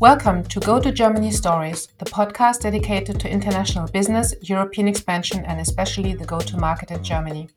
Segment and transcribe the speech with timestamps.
[0.00, 5.60] Welcome to Go to Germany Stories, the podcast dedicated to international business, European expansion, and
[5.60, 7.48] especially the go to market in Germany.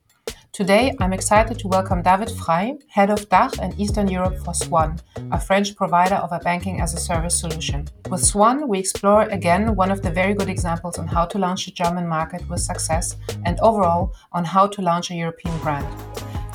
[0.51, 4.99] Today, I'm excited to welcome David Frei, Head of DACH and Eastern Europe for Swan,
[5.31, 7.87] a French provider of a banking as a service solution.
[8.09, 11.65] With Swan, we explore again one of the very good examples on how to launch
[11.65, 15.85] the German market with success and overall on how to launch a European brand.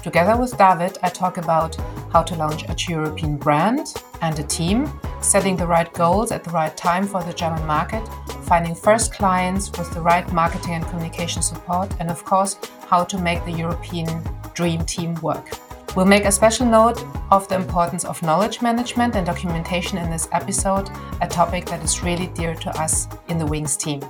[0.07, 1.75] Together with David, I talk about
[2.12, 3.92] how to launch a European brand
[4.23, 4.88] and a team,
[5.20, 8.06] setting the right goals at the right time for the German market,
[8.45, 12.56] finding first clients with the right marketing and communication support, and of course,
[12.87, 14.23] how to make the European
[14.55, 15.59] dream team work.
[15.97, 20.28] We'll make a special note of the importance of knowledge management and documentation in this
[20.30, 20.88] episode,
[21.20, 24.00] a topic that is really dear to us in the Wyngs team.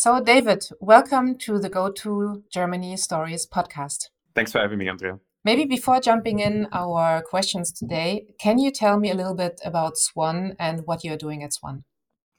[0.00, 4.10] So, David, welcome to the Go to Germany Stories podcast.
[4.32, 5.18] Thanks for having me, Andrea.
[5.44, 9.98] Maybe before jumping in our questions today, can you tell me a little bit about
[9.98, 11.82] Swan and what you're doing at Swan?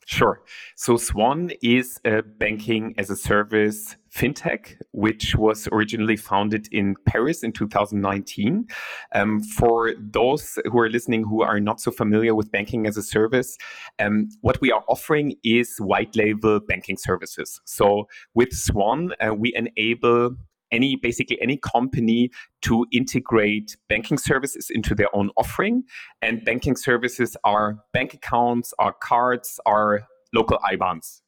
[0.06, 0.42] Sure.
[0.78, 7.44] So Swan is a banking as a service fintech, which was originally founded in Paris
[7.44, 8.66] in 2019.
[9.14, 13.04] Um, for those who are listening who are not so familiar with banking as a
[13.04, 13.58] service,
[14.00, 17.62] um, what we are offering is white label banking services.
[17.66, 20.36] So with Swan, uh, we enable
[20.72, 22.30] any basically any company
[22.62, 25.84] to integrate banking services into their own offering
[26.22, 31.22] and banking services are bank accounts are cards are local IBANs.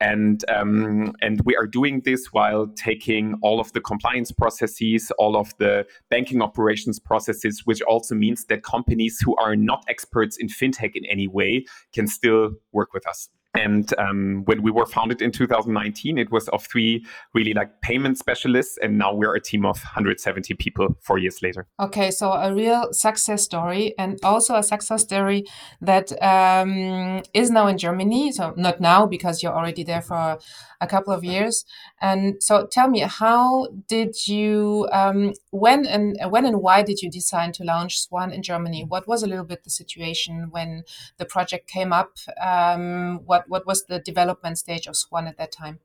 [0.00, 5.36] And, um, and we are doing this while taking all of the compliance processes, all
[5.36, 10.48] of the banking operations processes, which also means that companies who are not experts in
[10.48, 13.28] fintech in any way can still work with us.
[13.54, 18.18] And um, when we were founded in 2019, it was of three really like payment
[18.18, 21.66] specialists, and now we're a team of 170 people four years later.
[21.78, 25.44] Okay, so a real success story, and also a success story
[25.80, 28.32] that um, is now in Germany.
[28.32, 30.38] So not now because you're already there for
[30.80, 31.64] a couple of years.
[32.04, 37.10] And so tell me, how did you, um, when and when and why did you
[37.10, 38.84] decide to launch Swan in Germany?
[38.84, 40.84] What was a little bit the situation when
[41.16, 42.18] the project came up?
[42.38, 45.78] Um, what what was the development stage of Swan at that time?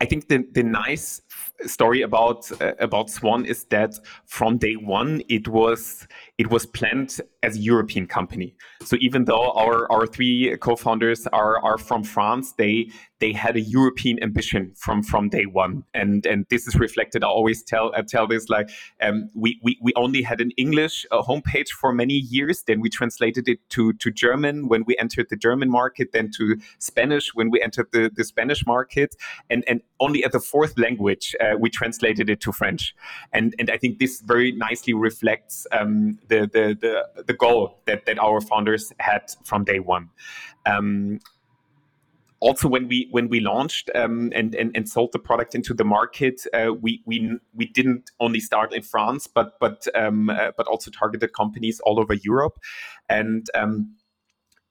[0.00, 1.20] I think the, the nice
[1.66, 6.06] story about uh, about Swan is that from day one it was
[6.38, 8.54] it was planned as a European company.
[8.82, 12.90] So even though our, our three co-founders are, are from France, they
[13.20, 17.24] they had a European ambition from from day one, and and this is reflected.
[17.24, 21.04] I always tell I tell this like um, we, we we only had an English
[21.10, 22.62] uh, homepage for many years.
[22.62, 26.56] Then we translated it to to German when we entered the German market, then to
[26.78, 29.16] Spanish when we entered the, the Spanish market,
[29.50, 32.94] and and only at the fourth language uh, we translated it to French,
[33.32, 36.76] and and I think this very nicely reflects um, the, the
[37.26, 40.10] the the goal that that our founders had from day one.
[40.66, 41.20] Um,
[42.40, 45.84] also when we when we launched um, and, and and sold the product into the
[45.84, 50.66] market uh, we we we didn't only start in France but but um, uh, but
[50.66, 52.58] also targeted companies all over Europe
[53.08, 53.94] and um,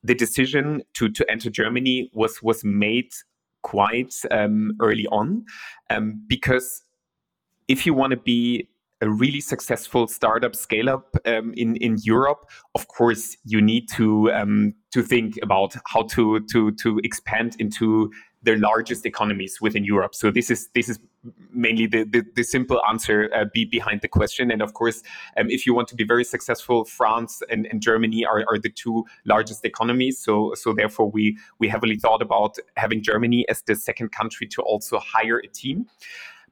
[0.03, 3.11] the decision to to enter Germany was was made
[3.63, 5.43] quite um, early on
[5.89, 6.83] um, because
[7.67, 8.69] if you want to be
[9.01, 14.31] a really successful startup scale up um, in in Europe, of course you need to
[14.31, 18.11] um, to think about how to to to expand into
[18.43, 20.15] the largest economies within Europe.
[20.15, 20.99] So this is this is
[21.51, 24.51] mainly the the, the simple answer uh, be behind the question.
[24.51, 25.03] And of course,
[25.37, 28.69] um, if you want to be very successful, France and, and Germany are, are the
[28.69, 30.19] two largest economies.
[30.19, 34.61] So so therefore we we heavily thought about having Germany as the second country to
[34.61, 35.85] also hire a team.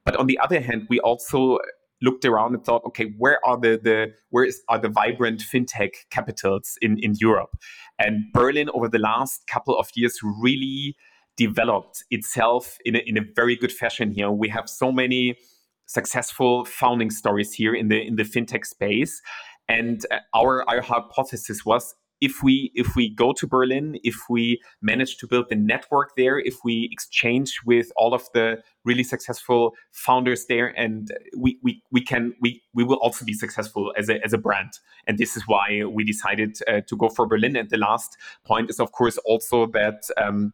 [0.03, 1.57] But on the other hand, we also
[2.01, 5.91] looked around and thought, okay, where are the, the where is, are the vibrant fintech
[6.09, 7.55] capitals in, in Europe?
[7.99, 10.95] And Berlin over the last couple of years really
[11.37, 14.31] developed itself in a, in a very good fashion here.
[14.31, 15.37] We have so many
[15.85, 19.21] successful founding stories here in the in the fintech space.
[19.67, 21.95] And uh, our our hypothesis was
[22.25, 26.39] if we if we go to Berlin, if we manage to build the network there,
[26.39, 28.47] if we exchange with all of the
[28.83, 33.93] really successful founders there, and we we, we can we we will also be successful
[33.95, 34.71] as a as a brand.
[35.07, 37.55] And this is why we decided uh, to go for Berlin.
[37.55, 39.99] And the last point is of course also that.
[40.17, 40.53] Um,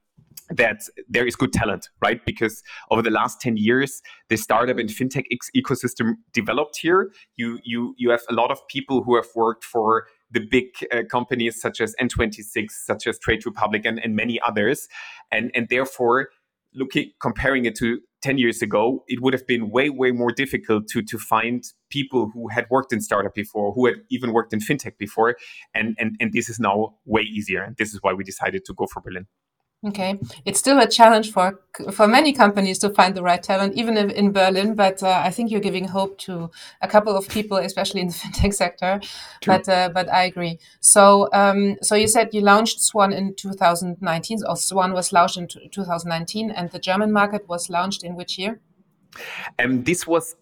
[0.50, 2.26] that there is good talent, right?
[2.26, 5.24] Because over the last 10 years, the startup and fintech
[5.56, 7.12] ecosystem developed here.
[7.38, 11.04] You, you, you have a lot of people who have worked for the big uh,
[11.10, 14.88] companies such as N26, such as Trade Republic, and, and many others.
[15.32, 16.30] And, and therefore,
[16.74, 20.88] looking comparing it to 10 years ago, it would have been way, way more difficult
[20.90, 24.60] to, to find people who had worked in startup before, who had even worked in
[24.60, 25.36] fintech before.
[25.74, 27.64] And, and, and this is now way easier.
[27.64, 29.26] And this is why we decided to go for Berlin.
[29.84, 31.60] Okay, it's still a challenge for
[31.92, 34.76] for many companies to find the right talent, even in Berlin.
[34.76, 36.52] But uh, I think you're giving hope to
[36.84, 39.00] a couple of people, especially in the fintech sector.
[39.42, 39.56] True.
[39.56, 40.60] But uh, but I agree.
[40.82, 45.48] So um, so you said you launched Swan in 2019, or Swan was launched in
[45.48, 48.60] 2019, and the German market was launched in which year?
[49.58, 50.36] Um, this was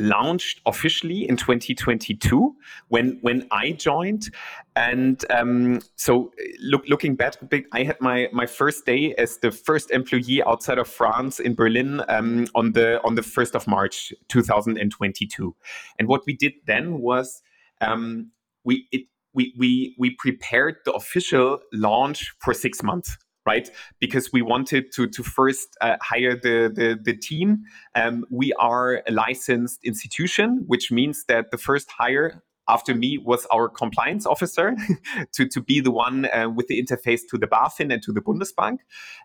[0.00, 2.56] launched officially in 2022
[2.88, 4.30] when when I joined.
[4.74, 6.32] And um, so,
[6.62, 7.34] look, looking back,
[7.72, 12.02] I had my my first day as the first employee outside of France in Berlin
[12.08, 15.54] um, on the on the first of March 2022.
[15.98, 17.42] And what we did then was
[17.80, 18.30] um,
[18.64, 19.02] we it,
[19.34, 23.16] we we we prepared the official launch for six months
[23.50, 23.70] right?
[23.98, 27.48] Because we wanted to to first uh, hire the the, the team.
[27.94, 33.46] Um, we are a licensed institution, which means that the first hire after me was
[33.52, 34.76] our compliance officer
[35.32, 38.20] to, to be the one uh, with the interface to the BaFin and to the
[38.20, 38.78] Bundesbank.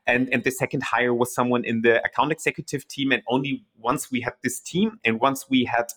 [0.08, 3.12] And, and the second hire was someone in the account executive team.
[3.12, 5.88] And only once we had this team and once we had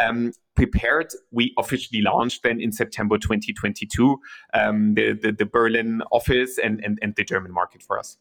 [0.00, 4.18] um, prepared, we officially launched then in September 2022
[4.54, 8.16] um, the, the, the Berlin office and, and, and the German market for us.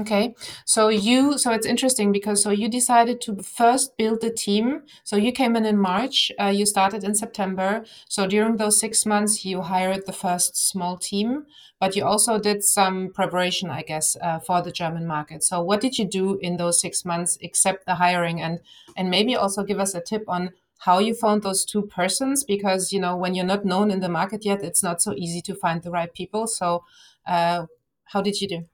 [0.00, 0.34] Okay,
[0.64, 4.84] so you so it's interesting because so you decided to first build the team.
[5.04, 6.32] So you came in in March.
[6.40, 7.84] Uh, you started in September.
[8.08, 11.44] So during those six months, you hired the first small team,
[11.78, 15.42] but you also did some preparation, I guess, uh, for the German market.
[15.44, 18.60] So what did you do in those six months except the hiring, and
[18.96, 22.92] and maybe also give us a tip on how you found those two persons because
[22.94, 25.54] you know when you're not known in the market yet, it's not so easy to
[25.54, 26.46] find the right people.
[26.46, 26.82] So
[27.26, 27.66] uh,
[28.04, 28.64] how did you do?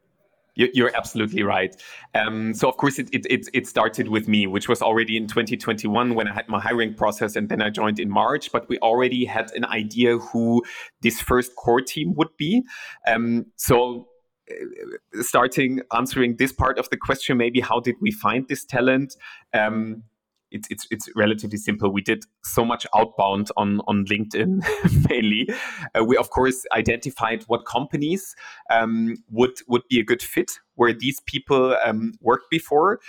[0.59, 1.75] You're absolutely right.
[2.15, 6.17] Um, so of course it, it, it started with me, which was already in 2021
[6.17, 8.51] when I had my hiring process, and then I joined in March.
[8.51, 10.65] But we already had an idea who
[11.01, 12.65] this first core team would be.
[13.07, 14.09] Um, so
[14.51, 19.15] uh, starting answering this part of the question, maybe how did we find this talent?
[19.55, 20.03] Um,
[20.51, 21.91] it's it's it's relatively simple.
[21.91, 24.63] We did so much outbound on on LinkedIn
[25.09, 25.49] mainly.
[25.95, 28.35] Uh, we of course identified what companies
[28.71, 33.01] um, would would be a good fit where these people um, worked before,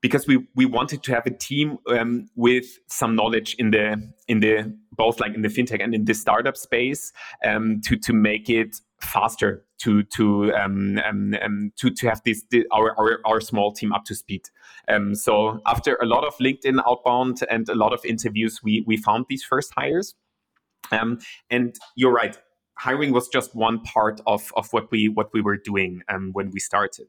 [0.00, 4.40] because we we wanted to have a team um, with some knowledge in the in
[4.40, 7.12] the both like in the fintech and in the startup space
[7.44, 12.42] um, to to make it faster to to um, um, um, to to have this
[12.50, 14.42] the, our, our our small team up to speed.
[14.88, 18.96] Um, so after a lot of LinkedIn outbound and a lot of interviews, we we
[18.96, 20.14] found these first hires.
[20.92, 21.18] Um,
[21.50, 22.36] and you're right,
[22.78, 26.50] hiring was just one part of of what we what we were doing um, when
[26.50, 27.08] we started.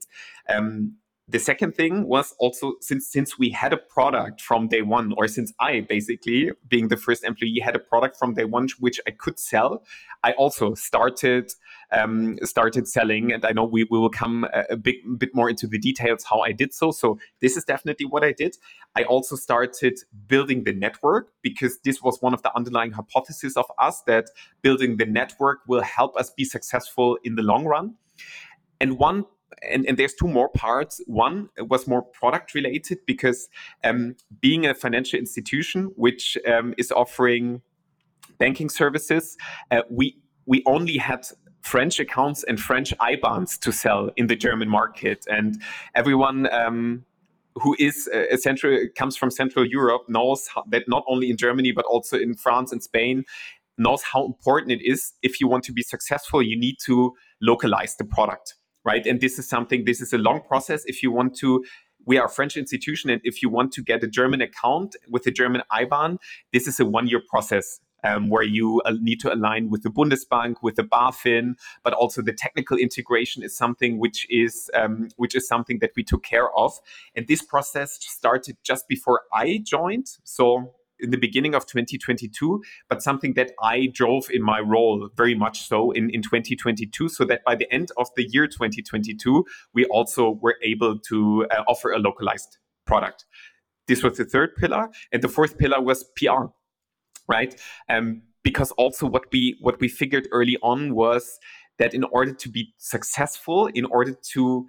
[0.50, 5.14] Um, the second thing was also since since we had a product from day one
[5.18, 9.00] or since i basically being the first employee had a product from day one which
[9.08, 9.84] i could sell
[10.24, 11.52] i also started
[11.92, 15.50] um, started selling and i know we, we will come a, a big bit more
[15.50, 16.92] into the details how i did so.
[16.92, 18.58] So this is definitely what i did.
[18.96, 23.66] I also started building the network because this was one of the underlying hypotheses of
[23.78, 24.26] us that
[24.62, 27.96] building the network will help us be successful in the long run.
[28.80, 29.26] And one
[29.70, 31.02] and, and there's two more parts.
[31.08, 33.48] One was more product related because
[33.84, 37.62] um, being a financial institution which um, is offering
[38.38, 39.38] banking services,
[39.72, 41.26] uh, we we only had
[41.62, 45.62] French accounts and French IBANs to sell in the German market, and
[45.96, 46.52] everyone.
[46.54, 47.06] Um,
[47.58, 51.72] who is uh, central comes from Central Europe knows how, that not only in Germany
[51.72, 53.24] but also in France and Spain
[53.78, 57.96] knows how important it is if you want to be successful you need to localize
[57.96, 59.06] the product right?
[59.06, 60.84] And this is something, this is a long process.
[60.86, 61.66] If you want to,
[62.06, 65.26] we are a French institution, and if you want to get a German account with
[65.26, 66.20] a German IBAN,
[66.54, 67.82] this is a one year process.
[68.04, 72.22] Um, where you uh, need to align with the Bundesbank, with the BaFin, but also
[72.22, 76.56] the technical integration is something which is um, which is something that we took care
[76.56, 76.80] of.
[77.16, 80.06] And this process started just before I joined.
[80.24, 85.36] So in the beginning of 2022, but something that I drove in my role very
[85.36, 87.10] much so in, in 2022.
[87.10, 91.64] So that by the end of the year 2022, we also were able to uh,
[91.68, 93.26] offer a localized product.
[93.88, 94.90] This was the third pillar.
[95.12, 96.46] And the fourth pillar was PR,
[97.28, 97.56] right?
[97.90, 101.40] Um, because also what we what we figured early on was
[101.80, 104.66] that in order to be successful, in order to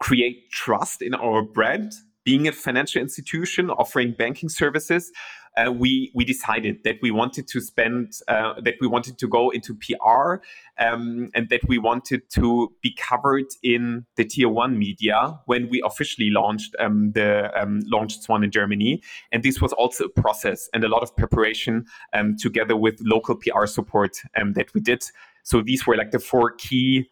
[0.00, 1.92] create trust in our brand,
[2.24, 5.10] being a financial institution offering banking services,
[5.56, 9.50] uh, we we decided that we wanted to spend uh, that we wanted to go
[9.50, 10.36] into PR
[10.78, 15.82] um, and that we wanted to be covered in the tier one media when we
[15.84, 19.02] officially launched um, the um, launched Swan in Germany.
[19.32, 23.36] And this was also a process and a lot of preparation um, together with local
[23.36, 25.04] PR support um, that we did.
[25.42, 27.10] So these were like the four key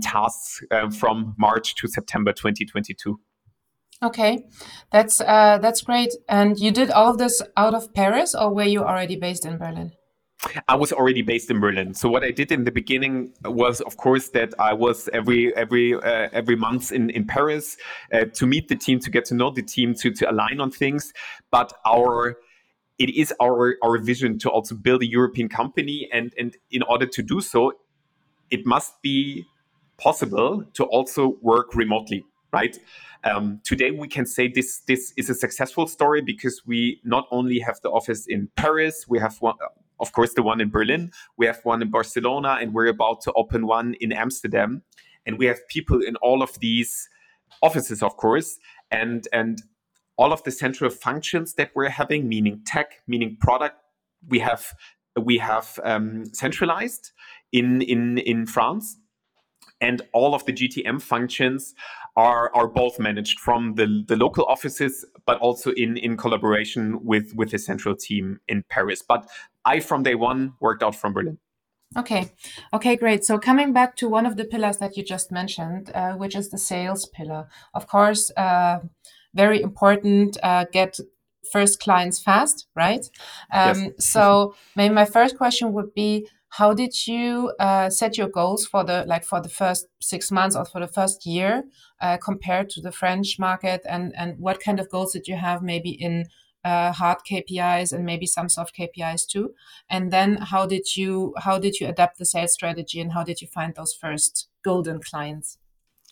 [0.00, 3.20] tasks uh, from March to September 2022.
[4.02, 4.44] Okay,
[4.92, 6.12] that's uh, that's great.
[6.28, 9.56] And you did all of this out of Paris, or were you already based in
[9.56, 9.92] Berlin?
[10.68, 11.94] I was already based in Berlin.
[11.94, 15.94] So what I did in the beginning was, of course, that I was every every
[15.94, 17.76] uh, every month in in Paris
[18.12, 20.70] uh, to meet the team, to get to know the team, to to align on
[20.70, 21.12] things.
[21.50, 22.36] But our
[22.98, 27.06] it is our our vision to also build a European company, and and in order
[27.06, 27.72] to do so,
[28.50, 29.44] it must be
[29.98, 32.78] possible to also work remotely, right?
[33.24, 37.58] Um, today, we can say this this is a successful story because we not only
[37.60, 39.56] have the office in Paris, we have one,
[40.00, 43.32] of course, the one in Berlin, we have one in Barcelona, and we're about to
[43.32, 44.82] open one in Amsterdam,
[45.24, 47.08] and we have people in all of these
[47.62, 48.58] offices, of course,
[48.90, 49.62] and and
[50.16, 53.76] all of the central functions that we're having, meaning tech, meaning product,
[54.28, 54.72] we have
[55.20, 57.12] we have um, centralized
[57.52, 58.98] in in in France
[59.80, 61.74] and all of the GTM functions
[62.16, 67.34] are are both managed from the, the local offices, but also in in collaboration with
[67.34, 69.02] with the central team in Paris.
[69.06, 69.28] But
[69.64, 71.38] I from day one worked out from Berlin.
[71.96, 72.32] Okay,
[72.72, 73.24] okay, great.
[73.24, 76.50] So coming back to one of the pillars that you just mentioned, uh, which is
[76.50, 78.80] the sales pillar, of course, uh,
[79.34, 80.36] very important.
[80.42, 80.98] Uh, get
[81.52, 83.08] first clients fast, right?
[83.52, 83.92] Um, yes.
[83.98, 88.82] so maybe my first question would be how did you uh, set your goals for
[88.82, 91.64] the like for the first six months or for the first year
[92.00, 95.62] uh, compared to the French market, and and what kind of goals did you have
[95.62, 96.24] maybe in
[96.64, 99.52] uh, hard KPIs and maybe some soft KPIs too?
[99.90, 103.42] And then how did you how did you adapt the sales strategy and how did
[103.42, 105.58] you find those first golden clients?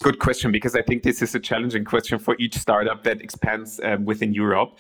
[0.03, 3.81] Good question because I think this is a challenging question for each startup that expands
[3.83, 4.79] um, within Europe.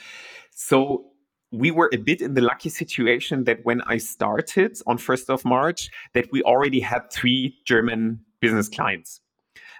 [0.50, 1.13] So
[1.54, 5.44] we were a bit in the lucky situation that when I started on 1st of
[5.44, 9.20] March, that we already had three German business clients,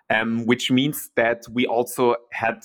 [0.09, 2.65] um, which means that we also had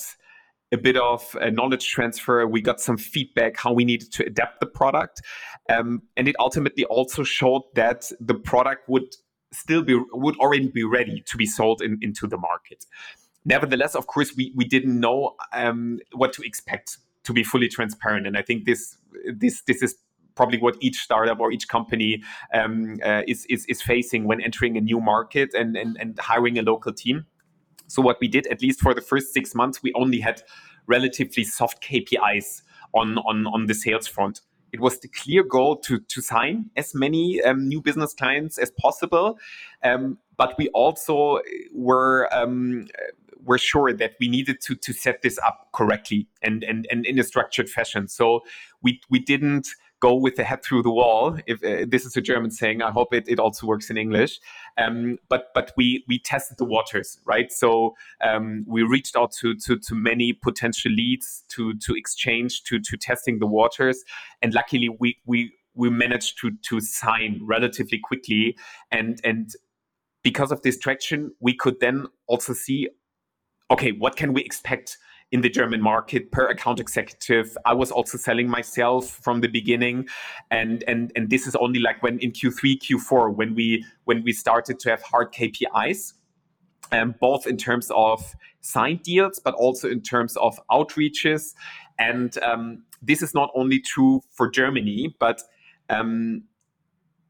[0.71, 2.45] a bit of a knowledge transfer.
[2.45, 5.21] We got some feedback how we needed to adapt the product,
[5.69, 9.15] um, and it ultimately also showed that the product would
[9.51, 12.85] still be would already be ready to be sold in, into the market.
[13.45, 16.97] Nevertheless, of course, we we didn't know um, what to expect
[17.29, 18.25] to be fully transparent.
[18.25, 18.97] And I think this
[19.31, 19.95] this this is
[20.35, 24.77] probably what each startup or each company um, uh, is, is, is facing when entering
[24.77, 27.25] a new market and, and and hiring a local team.
[27.87, 30.41] So what we did, at least for the first six months, we only had
[30.87, 34.41] relatively soft KPIs on on on the sales front.
[34.71, 38.71] It was the clear goal to to sign as many um, new business clients as
[38.71, 39.37] possible,
[39.83, 41.41] um, but we also
[41.73, 42.87] were um,
[43.43, 47.19] were sure that we needed to to set this up correctly and and, and in
[47.19, 48.07] a structured fashion.
[48.07, 48.41] So
[48.81, 49.67] we we didn't
[50.01, 51.37] go with the head through the wall.
[51.45, 54.39] If uh, this is a German saying, I hope it, it also works in English.
[54.77, 57.51] Um, but but we we tested the waters, right?
[57.51, 62.79] So um, we reached out to, to to many potential leads to to exchange to
[62.79, 64.03] to testing the waters,
[64.41, 68.57] and luckily we we we managed to to sign relatively quickly
[68.91, 69.51] and and
[70.23, 72.89] because of this traction we could then also see
[73.71, 74.97] okay, what can we expect
[75.31, 77.57] in the German market per account executive?
[77.65, 80.07] I was also selling myself from the beginning,
[80.51, 84.33] and and and this is only like when in Q3, Q4 when we when we
[84.33, 86.13] started to have hard KPIs.
[86.91, 91.53] Um, both in terms of signed deals, but also in terms of outreaches.
[91.99, 95.39] And um, this is not only true for Germany, but
[95.91, 96.45] um,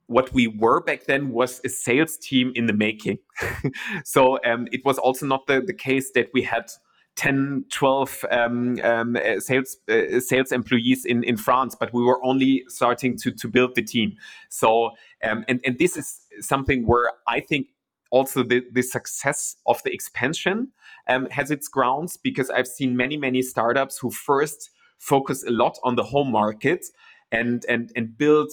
[0.10, 3.20] what we were back then was a sales team in the making.
[4.04, 6.72] so um, it was also not the, the case that we had
[7.16, 12.24] 10, 12 um, um, uh, sales uh, sales employees in, in France, but we were
[12.26, 14.16] only starting to, to build the team.
[14.50, 14.92] So,
[15.24, 17.68] um, and, and this is something where I think
[18.10, 20.70] also the, the success of the expansion
[21.08, 25.78] um, has its grounds because I've seen many, many startups who first focus a lot
[25.84, 26.86] on the home market
[27.32, 28.50] and, and, and build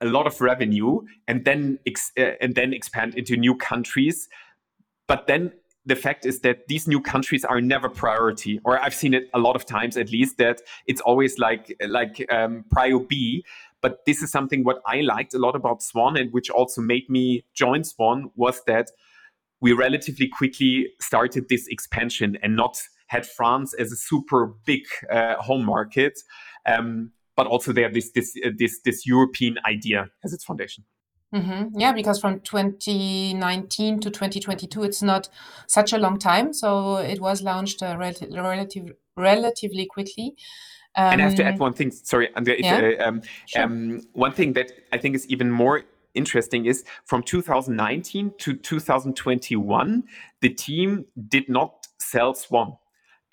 [0.00, 4.28] a lot of revenue and then ex- uh, and then expand into new countries.
[5.06, 5.52] But then
[5.86, 9.38] the fact is that these new countries are never priority or i've seen it a
[9.38, 13.44] lot of times at least that it's always like like um, prio b.
[13.82, 17.10] But this is something what i liked a lot about swan and which also made
[17.10, 18.90] me join swan was that
[19.60, 25.36] we relatively quickly started this expansion and not had france as a super big uh,
[25.36, 26.18] home market.
[26.66, 30.84] Um, but also there this this uh, this this European idea as its foundation.
[31.34, 31.80] Mm-hmm.
[31.80, 35.28] Yeah, because from 2019 to 2022, it's not
[35.66, 36.52] such a long time.
[36.52, 40.36] So it was launched uh, relative, relatively quickly.
[40.96, 41.90] Um, and I have to add um, one thing.
[41.90, 42.56] Sorry, Andrea.
[42.56, 43.04] If, yeah?
[43.04, 43.62] uh, um, sure.
[43.64, 45.82] um, one thing that I think is even more
[46.14, 50.04] interesting is from 2019 to 2021,
[50.40, 52.76] the team did not sell Swan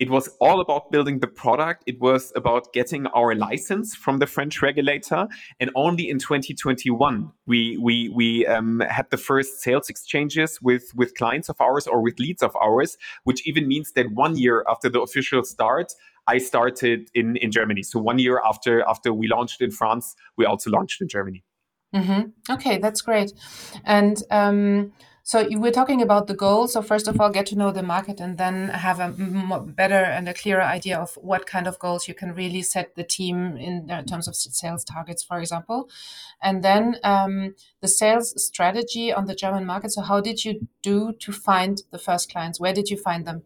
[0.02, 1.84] it was all about building the product.
[1.86, 5.28] It was about getting our license from the French regulator.
[5.60, 11.14] And only in 2021, we we we um, had the first sales exchanges with with
[11.14, 14.88] clients of ours or with leads of ours, which even means that one year after
[14.88, 15.92] the official start,
[16.26, 17.84] I started in in Germany.
[17.84, 21.44] So one year after after we launched in France, we also launched in Germany.
[21.94, 22.54] Mm-hmm.
[22.54, 23.32] Okay, that's great.
[23.84, 24.92] And um,
[25.24, 26.72] so were talking about the goals.
[26.72, 29.08] So first of all, get to know the market, and then have a
[29.60, 33.04] better and a clearer idea of what kind of goals you can really set the
[33.04, 35.88] team in uh, terms of sales targets, for example.
[36.42, 39.92] And then um, the sales strategy on the German market.
[39.92, 42.58] So how did you do to find the first clients?
[42.58, 43.42] Where did you find them?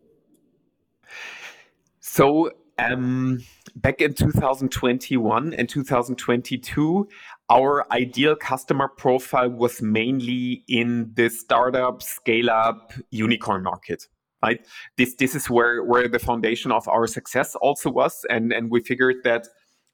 [2.00, 3.40] So um,
[3.74, 7.08] back in 2021 and 2022,
[7.48, 14.04] our ideal customer profile was mainly in the startup, scale up, unicorn market.
[14.42, 14.64] Right.
[14.98, 18.80] This this is where where the foundation of our success also was, and and we
[18.80, 19.48] figured that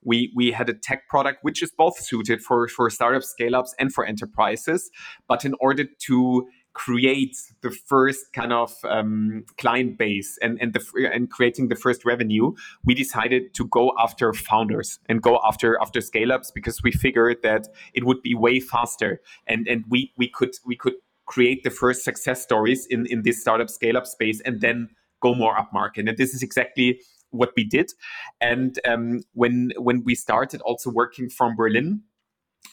[0.04, 3.74] we we had a tech product which is both suited for for startup scale ups
[3.78, 4.90] and for enterprises,
[5.28, 11.10] but in order to create the first kind of um, client base and and the
[11.12, 12.52] and creating the first revenue,
[12.84, 17.38] we decided to go after founders and go after after scale ups because we figured
[17.42, 19.20] that it would be way faster.
[19.46, 20.94] And and we we could we could
[21.26, 24.88] create the first success stories in in this startup scale up space and then
[25.20, 27.00] go more up market and this is exactly
[27.30, 27.92] what we did.
[28.40, 32.02] And um, when when we started also working from berlin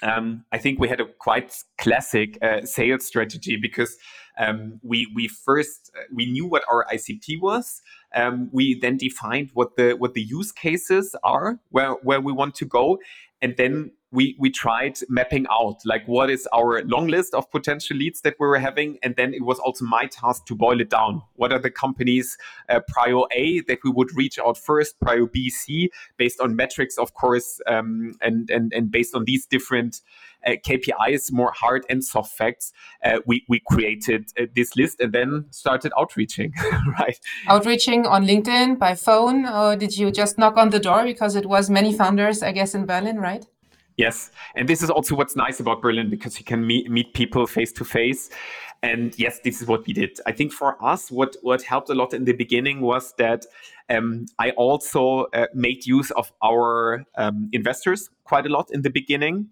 [0.01, 3.97] um, I think we had a quite classic uh, sales strategy because
[4.37, 7.81] um, we we first uh, we knew what our ICP was.
[8.15, 12.55] Um, we then defined what the what the use cases are where where we want
[12.55, 12.99] to go,
[13.41, 17.95] and then we we tried mapping out like what is our long list of potential
[17.95, 20.89] leads that we were having and then it was also my task to boil it
[20.89, 22.37] down what are the companies
[22.69, 26.97] uh, prior a that we would reach out first prior b c based on metrics
[26.97, 30.01] of course um, and and and based on these different
[30.47, 32.71] uh, KPIs, more hard and soft facts.
[33.03, 36.53] Uh, we we created uh, this list and then started outreaching,
[36.99, 37.19] right?
[37.47, 41.45] Outreaching on LinkedIn by phone, or did you just knock on the door because it
[41.45, 43.45] was many founders, I guess, in Berlin, right?
[43.99, 47.45] Yes, and this is also what's nice about Berlin because you can meet meet people
[47.45, 48.29] face to face.
[48.81, 50.17] And yes, this is what we did.
[50.25, 53.45] I think for us, what what helped a lot in the beginning was that
[53.89, 58.89] um, I also uh, made use of our um, investors quite a lot in the
[58.89, 59.49] beginning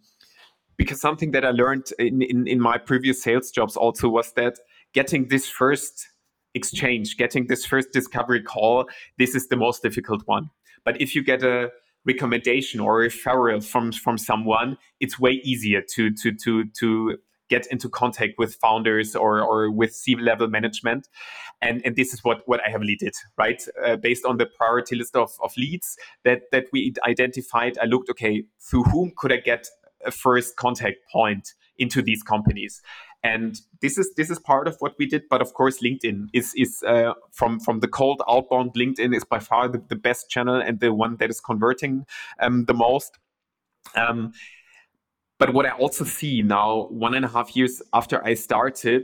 [0.78, 4.60] because something that I learned in, in, in my previous sales jobs also was that
[4.94, 6.08] getting this first
[6.54, 8.86] exchange, getting this first discovery call,
[9.18, 10.50] this is the most difficult one.
[10.86, 11.70] But if you get a
[12.08, 17.17] recommendation or referral from from someone, it's way easier to to to to
[17.50, 21.08] get into contact with founders or or with C level management,
[21.62, 24.96] and and this is what what I heavily did right uh, based on the priority
[24.96, 27.78] list of of leads that that we identified.
[27.82, 29.67] I looked okay through whom could I get
[30.06, 32.82] a first contact point into these companies
[33.28, 36.54] and this is this is part of what we did but of course linkedin is
[36.56, 40.56] is uh, from from the cold outbound linkedin is by far the, the best channel
[40.56, 42.06] and the one that is converting
[42.40, 43.18] um, the most.
[43.96, 44.34] Um,
[45.40, 49.04] but what i also see now one and a half years after i started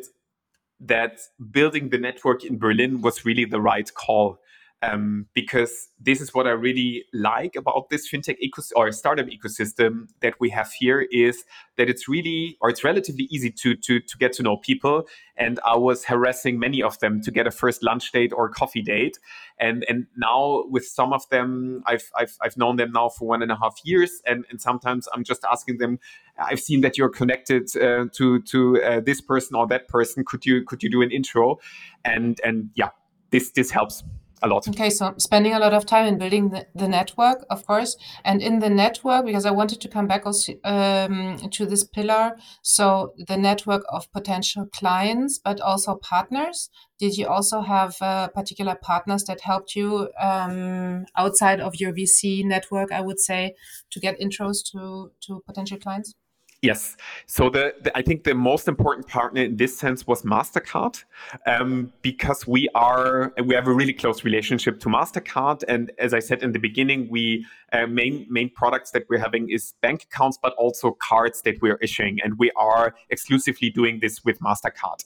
[0.80, 1.20] that
[1.52, 4.40] building the network in berlin was really the right call
[4.84, 10.10] um, because this is what I really like about this fintech ecosystem or startup ecosystem
[10.22, 11.43] that we have here is
[11.78, 15.08] that it's really or it's relatively easy to to to get to know people.
[15.38, 18.82] And I was harassing many of them to get a first lunch date or coffee
[18.82, 19.17] date,
[19.60, 23.41] and and now with some of them, I've I've, I've known them now for one
[23.41, 26.00] and a half years, and and sometimes I'm just asking them.
[26.38, 30.24] I've seen that you're connected uh, to to uh, this person or that person.
[30.26, 31.60] Could you could you do an intro?
[32.04, 32.89] And and yeah,
[33.32, 34.04] this this helps
[34.44, 34.68] a lot.
[34.68, 38.42] Okay, so spending a lot of time in building the, the network, of course, and
[38.42, 42.36] in the network, because I wanted to come back also um, to this pillar.
[42.62, 46.70] So the network of potential clients, but also partners.
[47.00, 52.44] Did you also have uh, particular partners that helped you um, outside of your VC
[52.46, 52.92] network?
[52.92, 53.56] I would say
[53.92, 56.14] to get intros to to potential clients.
[56.63, 56.95] Yes.
[57.26, 61.04] So the, the, I think the most important partner in this sense was Mastercard,
[61.45, 66.19] um, because we are we have a really close relationship to Mastercard, and as I
[66.19, 70.39] said in the beginning, we uh, main main products that we're having is bank accounts,
[70.41, 75.04] but also cards that we are issuing, and we are exclusively doing this with Mastercard.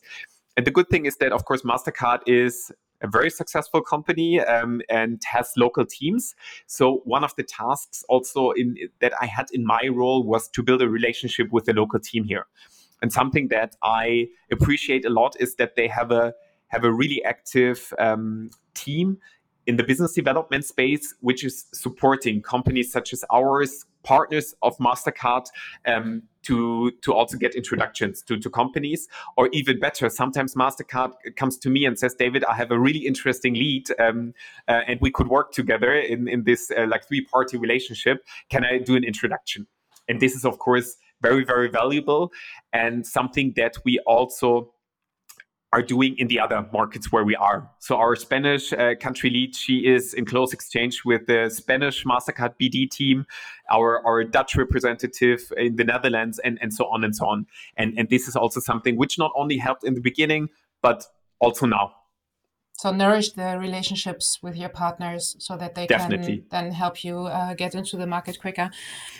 [0.57, 4.81] And the good thing is that, of course, Mastercard is a very successful company um,
[4.89, 6.35] and has local teams.
[6.65, 10.63] So one of the tasks also in that I had in my role was to
[10.63, 12.47] build a relationship with the local team here.
[13.01, 16.33] And something that I appreciate a lot is that they have a
[16.69, 19.19] have a really active um, team
[19.67, 25.47] in the business development space, which is supporting companies such as ours, partners of Mastercard,
[25.85, 31.57] um, to to also get introductions to, to companies, or even better, sometimes Mastercard comes
[31.57, 34.33] to me and says, "David, I have a really interesting lead, um,
[34.67, 38.17] uh, and we could work together in in this uh, like three party relationship.
[38.49, 39.67] Can I do an introduction?"
[40.07, 42.31] And this is of course very very valuable
[42.71, 44.71] and something that we also
[45.73, 47.69] are doing in the other markets where we are.
[47.79, 52.53] So our Spanish uh, country lead, she is in close exchange with the Spanish Mastercard
[52.59, 53.25] BD team,
[53.69, 57.47] our, our Dutch representative in the Netherlands, and, and so on and so on.
[57.75, 60.49] And, and this is also something which not only helped in the beginning,
[60.81, 61.05] but
[61.39, 61.93] also now.
[62.77, 66.37] So nourish the relationships with your partners so that they Definitely.
[66.37, 68.69] can then help you uh, get into the market quicker.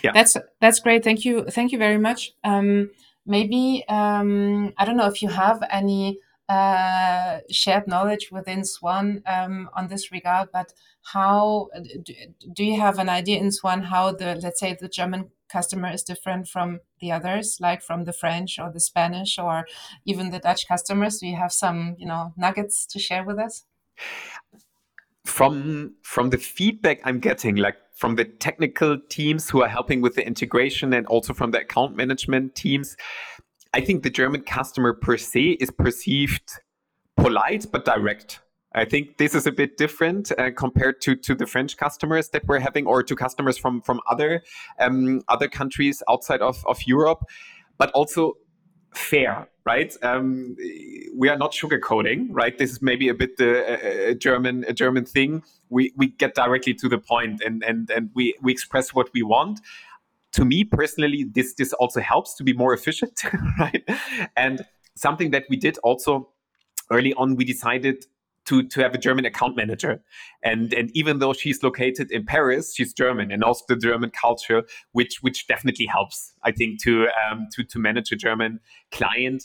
[0.02, 0.12] Yeah.
[0.14, 1.02] That's that's great.
[1.02, 1.44] Thank you.
[1.44, 2.34] Thank you very much.
[2.44, 2.90] Um,
[3.26, 9.68] maybe um, I don't know if you have any uh, shared knowledge within Swan um,
[9.74, 10.48] on this regard.
[10.52, 10.72] But
[11.12, 11.68] how
[12.02, 12.14] do,
[12.54, 16.02] do you have an idea in Swan how the let's say the German customer is
[16.02, 19.66] different from the others, like from the French or the Spanish or
[20.04, 21.18] even the Dutch customers?
[21.18, 23.64] Do you have some you know nuggets to share with us?
[25.24, 30.14] From from the feedback I'm getting, like from the technical teams who are helping with
[30.14, 32.96] the integration and also from the account management teams,
[33.72, 36.60] I think the German customer per se is perceived
[37.16, 38.40] polite but direct.
[38.74, 42.46] I think this is a bit different uh, compared to, to the French customers that
[42.46, 44.42] we're having, or to customers from from other
[44.78, 47.24] um, other countries outside of, of Europe,
[47.78, 48.34] but also
[48.94, 49.94] fair, right?
[50.02, 50.56] Um,
[51.14, 52.56] we are not sugarcoating, right?
[52.56, 55.42] This is maybe a bit the uh, German a German thing.
[55.70, 59.22] We we get directly to the point, and and and we we express what we
[59.22, 59.60] want
[60.32, 63.22] to me personally, this this also helps to be more efficient,
[63.58, 63.82] right?
[64.36, 64.64] And
[64.94, 66.30] something that we did also
[66.90, 68.04] early on, we decided
[68.48, 70.02] to, to have a German account manager.
[70.42, 74.62] And and even though she's located in Paris, she's German and also the German culture,
[74.92, 78.60] which which definitely helps, I think, to um, to to manage a German
[78.90, 79.44] client.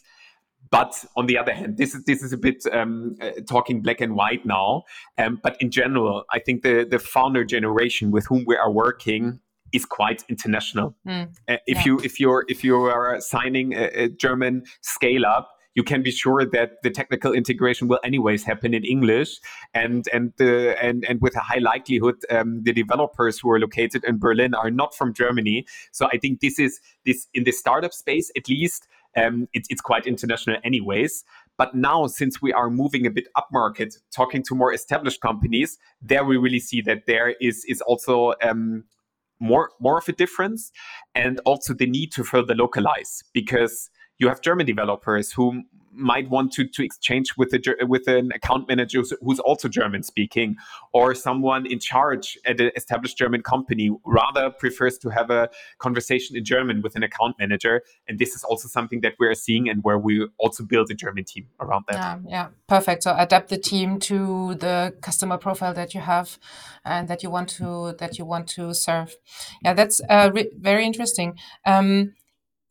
[0.71, 3.99] But on the other hand, this is this is a bit um, uh, talking black
[3.99, 4.83] and white now.
[5.17, 9.39] Um, but in general, I think the the founder generation with whom we are working
[9.73, 10.95] is quite international.
[11.07, 11.35] Mm.
[11.47, 11.83] Uh, if yeah.
[11.85, 16.11] you if you're if you are signing a, a, German scale up, you can be
[16.11, 19.39] sure that the technical integration will anyways happen in English,
[19.73, 24.03] and and the and and with a high likelihood, um, the developers who are located
[24.05, 25.65] in Berlin are not from Germany.
[25.91, 28.87] So I think this is this in the startup space at least.
[29.15, 31.23] Um, it, it's quite international, anyways.
[31.55, 36.25] But now, since we are moving a bit upmarket, talking to more established companies, there
[36.25, 38.85] we really see that there is is also um,
[39.43, 40.71] more more of a difference
[41.13, 46.51] and also the need to further localize because you have German developers who might want
[46.53, 50.55] to, to exchange with a, with an account manager who's also German speaking,
[50.93, 56.35] or someone in charge at an established German company rather prefers to have a conversation
[56.35, 57.81] in German with an account manager.
[58.07, 61.25] And this is also something that we're seeing and where we also build a German
[61.25, 61.95] team around that.
[61.95, 63.03] Yeah, yeah, perfect.
[63.03, 66.37] So adapt the team to the customer profile that you have
[66.85, 69.15] and that you want to that you want to serve.
[69.63, 71.37] Yeah, that's uh, very interesting.
[71.65, 72.13] Um,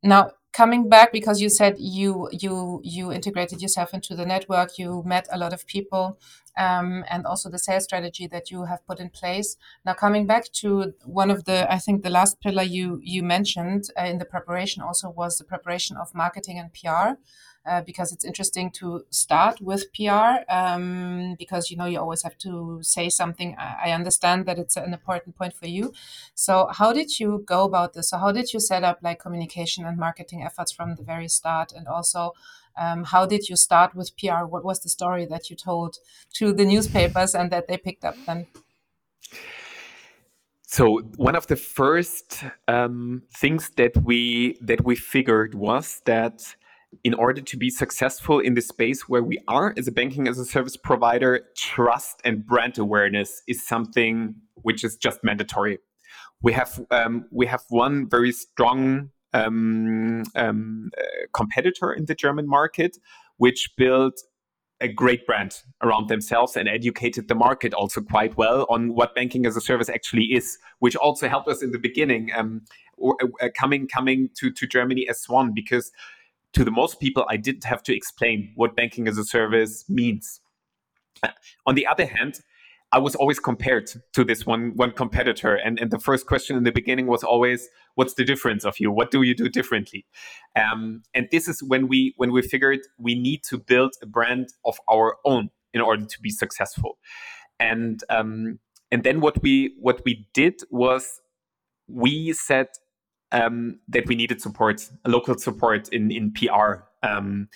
[0.02, 5.03] now coming back because you said you you you integrated yourself into the network you
[5.05, 6.19] met a lot of people
[6.57, 9.57] um, and also the sales strategy that you have put in place.
[9.87, 13.85] Now coming back to one of the i think the last pillar you you mentioned
[13.99, 17.19] uh, in the preparation also was the preparation of marketing and pr
[17.64, 22.37] uh, because it's interesting to start with PR um, because you know you always have
[22.38, 23.55] to say something.
[23.59, 25.92] I, I, understand that it's an important point for you.
[26.35, 28.11] So how did you go about this?
[28.11, 31.72] So how did you set up like communication and marketing efforts from the very start,
[31.72, 32.33] and also
[32.77, 34.44] um, how did you start with PR?
[34.44, 35.98] What was the story that you told
[36.35, 38.46] to the newspapers and that they picked up then?
[40.66, 46.57] So one of the first um, things that we that we figured was that
[47.05, 50.38] in order to be successful in the space where we are as a banking as
[50.38, 55.78] a service provider, trust and brand awareness is something which is just mandatory.
[56.42, 60.90] We have um, we have one very strong um, um,
[61.33, 62.98] competitor in the German market,
[63.37, 64.20] which built
[64.81, 69.46] a great brand around themselves and educated the market also quite well on what banking
[69.46, 72.62] as a service actually is, which also helped us in the beginning um,
[72.96, 75.92] or, uh, coming coming to, to Germany as Swan because
[76.53, 80.41] to the most people I didn't have to explain what banking as a service means.
[81.23, 81.29] Uh,
[81.67, 82.41] on the other hand,
[82.93, 86.65] I was always compared to this one one competitor, and and the first question in
[86.65, 88.93] the beginning was always, "What's the difference of you?
[88.93, 90.05] What do you do differently?"
[90.55, 94.49] Um, and this is when we when we figured we need to build a brand
[94.67, 96.99] of our own in order to be successful,
[97.59, 98.59] and um,
[98.91, 101.21] and then what we what we did was
[101.88, 102.69] we said
[103.33, 106.85] um, that we needed support, local support in in PR.
[107.03, 107.49] Um,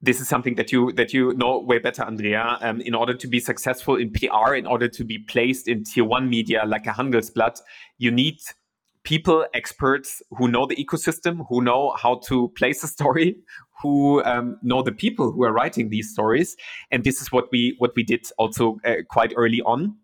[0.00, 2.58] this is something that you that you know way better, Andrea.
[2.60, 6.04] Um, in order to be successful in PR, in order to be placed in tier
[6.04, 7.60] one media like a Handelsblatt,
[7.98, 8.38] you need
[9.04, 13.36] people, experts who know the ecosystem, who know how to place a story,
[13.82, 16.56] who um, know the people who are writing these stories,
[16.90, 19.96] and this is what we what we did also uh, quite early on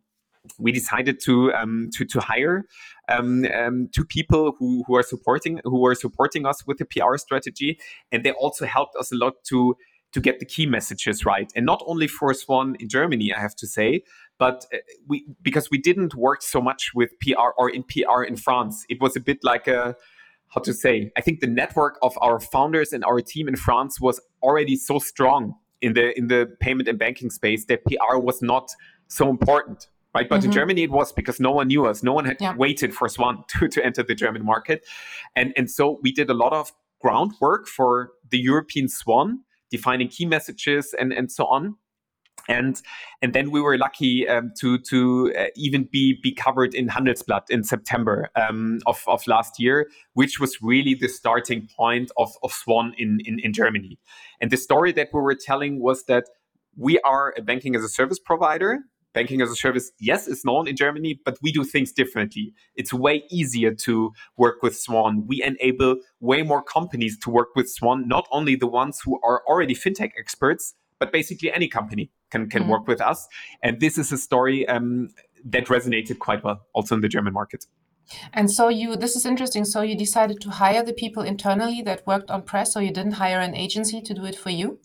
[0.58, 2.64] we decided to um, to to hire
[3.08, 7.16] um, um, two people who who are supporting who are supporting us with the PR
[7.16, 7.78] strategy,
[8.10, 9.76] and they also helped us a lot to
[10.12, 13.56] to get the key messages right, and not only for Swan in Germany, I have
[13.56, 14.02] to say,
[14.38, 18.36] but uh, we because we didn't work so much with PR or in PR in
[18.36, 19.96] France, it was a bit like a
[20.54, 24.00] how to say i think the network of our founders and our team in france
[24.00, 28.42] was already so strong in the in the payment and banking space that pr was
[28.42, 28.70] not
[29.08, 30.28] so important right?
[30.28, 30.46] But mm-hmm.
[30.46, 32.02] in Germany, it was because no one knew us.
[32.02, 32.54] No one had yeah.
[32.54, 34.84] waited for Swan to, to enter the German market.
[35.36, 40.26] And, and so we did a lot of groundwork for the European Swan, defining key
[40.26, 41.76] messages and, and so on.
[42.48, 42.80] And
[43.20, 47.50] and then we were lucky um, to to uh, even be be covered in Handelsblatt
[47.50, 52.52] in September um, of, of last year, which was really the starting point of, of
[52.52, 53.96] Swan in, in, in Germany.
[54.40, 56.24] And the story that we were telling was that
[56.76, 58.80] we are a banking as a service provider
[59.14, 62.54] banking as a service, yes, is known in Germany, but we do things differently.
[62.76, 65.26] It's way easier to work with Swan.
[65.26, 69.42] We enable way more companies to work with Swan, not only the ones who are
[69.46, 72.70] already fintech experts, but basically any company can can mm-hmm.
[72.70, 73.26] work with us.
[73.62, 75.08] And this is a story um,
[75.44, 77.66] that resonated quite well also in the German market.
[78.32, 79.64] And so you, this is interesting.
[79.64, 82.72] So you decided to hire the people internally that worked on press.
[82.72, 84.78] So you didn't hire an agency to do it for you.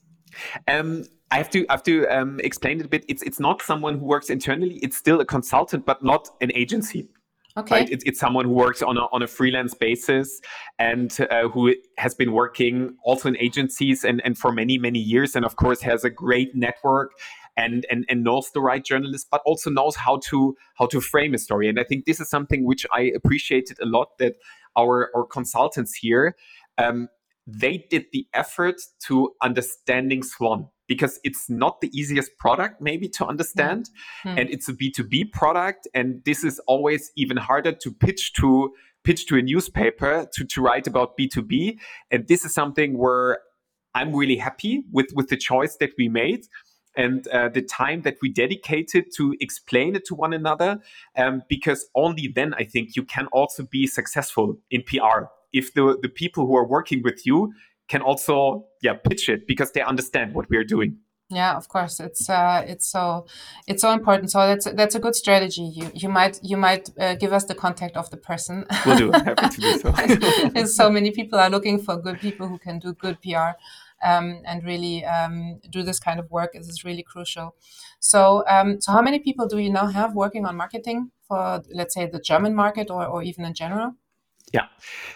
[0.67, 3.05] Um, I have to I have to um, explain it a bit.
[3.07, 4.75] It's it's not someone who works internally.
[4.81, 7.09] It's still a consultant, but not an agency.
[7.57, 7.75] Okay.
[7.75, 7.89] Right?
[7.89, 10.41] It's, it's someone who works on a, on a freelance basis
[10.77, 15.35] and uh, who has been working also in agencies and, and for many, many years.
[15.35, 17.13] And of course, has a great network
[17.57, 21.33] and, and, and knows the right journalist, but also knows how to how to frame
[21.33, 21.67] a story.
[21.67, 24.35] And I think this is something which I appreciated a lot that
[24.77, 26.35] our, our consultants here
[26.77, 27.09] um,
[27.47, 28.75] they did the effort
[29.07, 33.89] to understanding Swan because it's not the easiest product maybe to understand.
[34.25, 34.37] Mm-hmm.
[34.37, 38.73] and it's a b2b product and this is always even harder to pitch to
[39.03, 41.77] pitch to a newspaper to, to write about b2b
[42.11, 43.39] and this is something where
[43.95, 46.45] i'm really happy with with the choice that we made
[46.95, 50.79] and uh, the time that we dedicated to explain it to one another
[51.15, 55.97] um, because only then i think you can also be successful in pr if the,
[56.01, 57.53] the people who are working with you
[57.87, 60.97] can also yeah pitch it because they understand what we are doing.
[61.29, 61.99] Yeah of course.
[61.99, 63.25] It's uh it's so
[63.67, 64.31] it's so important.
[64.31, 65.63] So that's that's a good strategy.
[65.63, 68.65] You you might you might uh, give us the contact of the person.
[68.85, 69.11] We'll do.
[69.11, 69.93] Happy to do so.
[70.55, 73.51] And so many people are looking for good people who can do good pr
[74.03, 76.51] um, and really um, do this kind of work.
[76.53, 77.55] Is really crucial.
[77.99, 81.93] So um, so how many people do you now have working on marketing for let's
[81.93, 83.95] say the german market or, or even in general
[84.53, 84.67] yeah.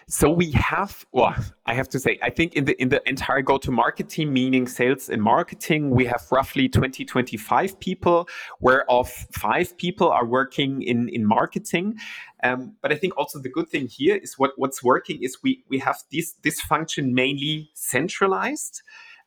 [0.07, 1.33] So we have, well,
[1.65, 5.07] I have to say, I think in the in the entire go-to-market team, meaning sales
[5.07, 8.27] and marketing, we have roughly 20, 25 people,
[8.59, 11.97] whereof five people are working in, in marketing.
[12.43, 15.63] Um, but I think also the good thing here is what, what's working is we
[15.69, 18.81] we have this this function mainly centralized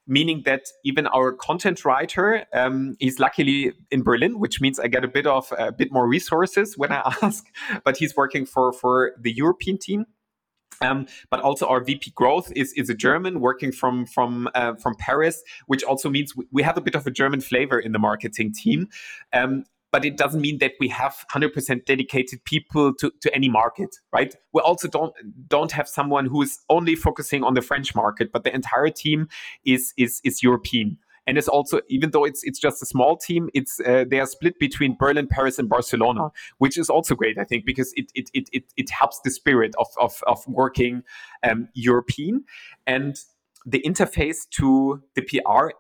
[0.06, 5.04] meaning that even our content writer um, is luckily in Berlin, which means I get
[5.04, 7.44] a bit of a bit more resources when I ask.
[7.84, 10.06] But he's working for for the European team.
[10.80, 14.94] Um, but also our VP growth is is a German working from from uh, from
[14.96, 17.98] Paris, which also means we, we have a bit of a German flavor in the
[17.98, 18.88] marketing team.
[19.32, 19.64] Um,
[19.94, 24.34] but it doesn't mean that we have 100% dedicated people to, to any market right?
[24.52, 25.14] We also don't
[25.46, 29.28] don't have someone who is only focusing on the french market but the entire team
[29.64, 30.98] is is is european.
[31.26, 34.26] And it's also even though it's it's just a small team, it's uh, they are
[34.26, 36.24] split between Berlin, Paris, and Barcelona,
[36.58, 39.72] which is also great, I think, because it it it it, it helps the spirit
[39.78, 41.02] of of, of working
[41.48, 42.44] um, European.
[42.86, 43.16] And
[43.64, 45.70] the interface to the PR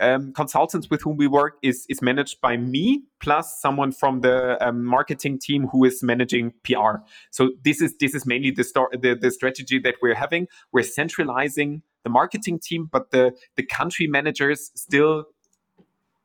[0.00, 4.56] um, consultants with whom we work is is managed by me plus someone from the
[4.66, 6.96] um, marketing team who is managing PR.
[7.30, 10.48] So this is this is mainly the, star- the the strategy that we're having.
[10.72, 15.26] We're centralizing the marketing team, but the the country managers still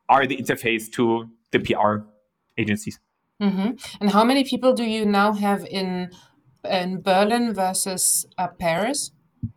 [0.10, 2.08] are the interface to the PR
[2.58, 2.99] agencies.
[3.41, 3.71] Mm-hmm.
[4.01, 6.12] And how many people do you now have in
[6.63, 9.12] in Berlin versus uh, Paris?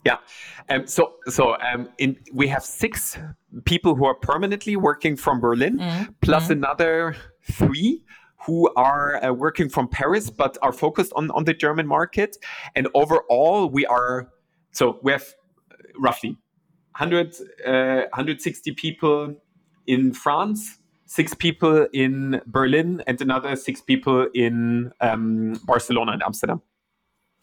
[0.05, 0.19] Yeah.
[0.69, 3.19] Um, so so um, in, we have six
[3.65, 6.13] people who are permanently working from Berlin, mm-hmm.
[6.21, 6.53] plus mm-hmm.
[6.53, 7.17] another
[7.53, 8.03] three
[8.47, 12.39] who are uh, working from Paris but are focused on, on the German market.
[12.75, 14.31] And overall, we are
[14.73, 15.25] so we have
[15.99, 16.37] roughly
[16.99, 17.35] 100,
[17.67, 19.35] uh, 160 people
[19.87, 26.63] in France, six people in Berlin, and another six people in um, Barcelona and Amsterdam.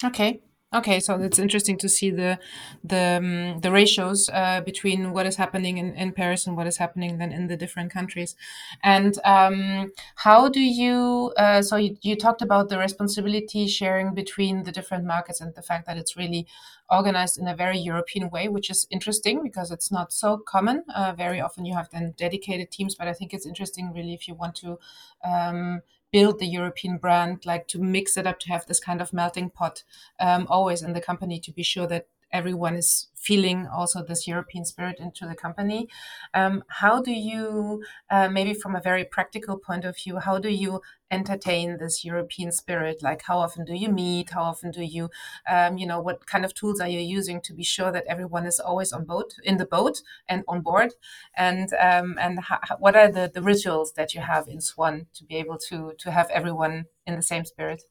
[0.03, 0.41] Okay.
[0.73, 2.37] Okay, so it's interesting to see the
[2.83, 6.75] the um, the ratios uh, between what is happening in, in Paris and what is
[6.75, 8.35] happening then in the different countries.
[8.83, 11.31] And um, how do you?
[11.37, 15.61] Uh, so you, you talked about the responsibility sharing between the different markets and the
[15.61, 16.45] fact that it's really
[16.89, 20.83] organized in a very European way, which is interesting because it's not so common.
[20.93, 24.27] Uh, very often you have then dedicated teams, but I think it's interesting really if
[24.27, 24.79] you want to.
[25.23, 29.13] Um, build the European brand, like to mix it up, to have this kind of
[29.13, 29.83] melting pot
[30.19, 34.63] um, always in the company to be sure that everyone is feeling also this European
[34.63, 35.87] spirit into the company.
[36.33, 40.49] Um, how do you, uh, maybe from a very practical point of view, how do
[40.49, 43.01] you entertain this European spirit?
[43.01, 44.29] Like, how often do you meet?
[44.29, 45.09] How often do you,
[45.49, 48.45] um, you know, what kind of tools are you using to be sure that everyone
[48.45, 50.93] is always on boat, in the boat, and on board?
[51.35, 52.39] And um, and
[52.79, 56.11] what are the the rituals that you have in Swan to be able to to
[56.11, 57.83] have everyone in the same spirit?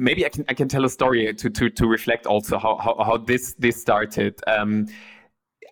[0.00, 2.96] Maybe I can I can tell a story to to to reflect also how how,
[3.04, 4.40] how this this started.
[4.46, 4.86] Um,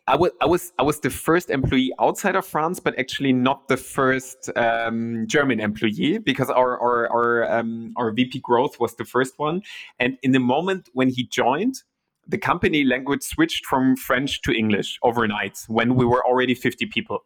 [0.06, 3.68] I was I was I was the first employee outside of France, but actually not
[3.68, 9.04] the first um, German employee because our our our, um, our VP growth was the
[9.04, 9.62] first one.
[9.98, 11.82] And in the moment when he joined,
[12.26, 17.24] the company language switched from French to English overnight when we were already 50 people.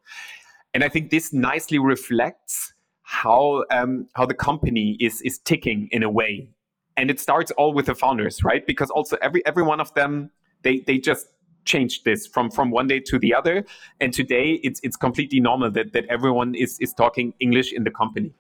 [0.75, 6.03] And I think this nicely reflects how um, how the company is is ticking in
[6.03, 6.49] a way
[6.97, 8.67] and it starts all with the founders right?
[8.67, 10.31] Because also every every one of them
[10.63, 11.27] they they just
[11.65, 13.65] changed this from from one day to the other.
[14.01, 17.91] And today it's it's completely normal that that everyone is is talking english in the
[17.91, 18.33] company.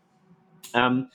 [0.74, 1.08] Um,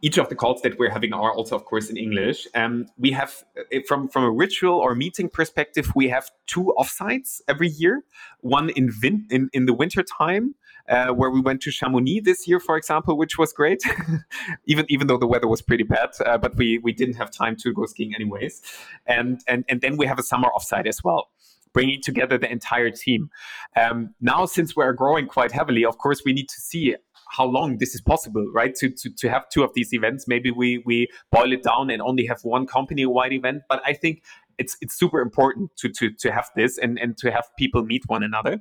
[0.00, 2.46] each of the calls that we're having are also, of course, in English.
[2.54, 7.40] Um, we have, uh, from from a ritual or meeting perspective, we have two offsites
[7.48, 8.04] every year.
[8.40, 10.54] One in vin- in, in the winter time,
[10.88, 13.82] uh, where we went to Chamonix this year, for example, which was great,
[14.66, 16.10] even even though the weather was pretty bad.
[16.24, 18.62] Uh, but we we didn't have time to go skiing anyways.
[19.06, 21.30] And and and then we have a summer offsite as well
[21.72, 23.30] bringing together the entire team.
[23.76, 26.96] Um, now, since we're growing quite heavily, of course, we need to see
[27.30, 28.74] how long this is possible, right?
[28.76, 32.00] To, to, to have two of these events, maybe we, we boil it down and
[32.02, 33.62] only have one company wide event.
[33.68, 34.22] But I think
[34.58, 38.02] it's, it's super important to, to, to have this and, and to have people meet
[38.06, 38.60] one another.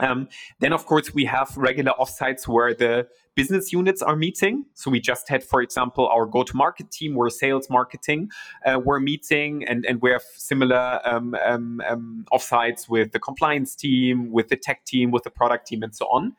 [0.00, 4.64] Um, then, of course, we have regular offsites where the business units are meeting.
[4.74, 8.30] So we just had, for example, our go-to-market team, where sales marketing
[8.66, 13.76] uh, were meeting, and and we have similar um, um, um, offsites with the compliance
[13.76, 16.34] team, with the tech team, with the product team, and so on.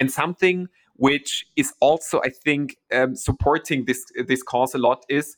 [0.00, 5.36] And something which is also, I think, um, supporting this this cause a lot is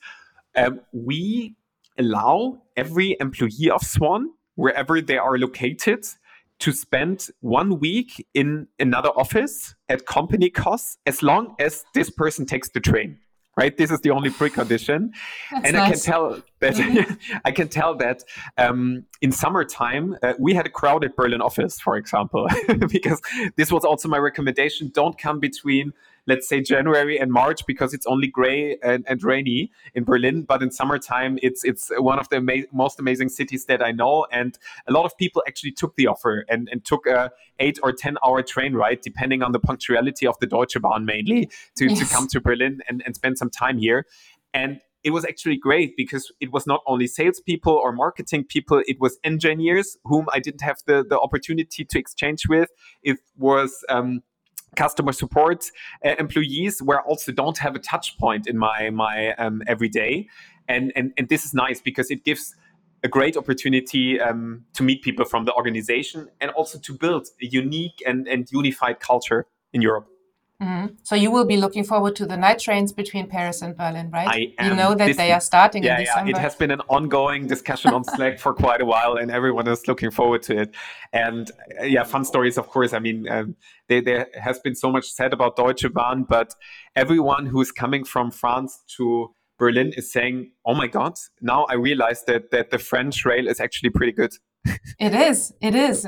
[0.57, 1.55] um, we
[1.98, 6.05] allow every employee of Swan, wherever they are located,
[6.59, 12.46] to spend one week in another office at company costs as long as this person
[12.46, 13.18] takes the train
[13.57, 15.11] right this is the only precondition
[15.51, 15.83] That's and nice.
[15.83, 17.37] i can tell that mm-hmm.
[17.45, 18.23] i can tell that
[18.59, 22.49] um, in summertime uh, we had a crowded berlin office for example
[22.88, 23.21] because
[23.57, 25.93] this was also my recommendation don't come between
[26.26, 30.42] let's say January and March because it's only gray and, and rainy in Berlin.
[30.42, 34.26] But in summertime, it's it's one of the ama- most amazing cities that I know.
[34.30, 37.92] And a lot of people actually took the offer and, and took a eight or
[37.92, 41.98] ten hour train ride, depending on the punctuality of the Deutsche Bahn mainly, to, yes.
[41.98, 44.06] to come to Berlin and, and spend some time here.
[44.54, 49.00] And it was actually great because it was not only salespeople or marketing people, it
[49.00, 52.70] was engineers whom I didn't have the, the opportunity to exchange with.
[53.02, 54.23] It was um,
[54.77, 55.70] customer support
[56.04, 60.29] uh, employees where I also don't have a touch point in my my um, everyday
[60.68, 62.54] and, and and this is nice because it gives
[63.04, 67.46] a great opportunity um, to meet people from the organization and also to build a
[67.46, 70.06] unique and, and unified culture in Europe.
[70.63, 70.94] Mm-hmm.
[71.02, 74.54] So you will be looking forward to the night trains between Paris and Berlin, right?
[74.58, 74.65] I.
[74.69, 76.31] You know that this, they are starting yeah, in December.
[76.31, 79.67] Yeah, it has been an ongoing discussion on Slack for quite a while, and everyone
[79.67, 80.75] is looking forward to it.
[81.13, 81.50] And
[81.81, 82.92] uh, yeah, fun stories, of course.
[82.92, 83.56] I mean, um,
[83.88, 86.54] there, there has been so much said about Deutsche Bahn, but
[86.94, 91.15] everyone who is coming from France to Berlin is saying, "Oh my God!
[91.40, 94.33] Now I realize that that the French rail is actually pretty good."
[94.98, 95.52] It is.
[95.60, 96.06] It is.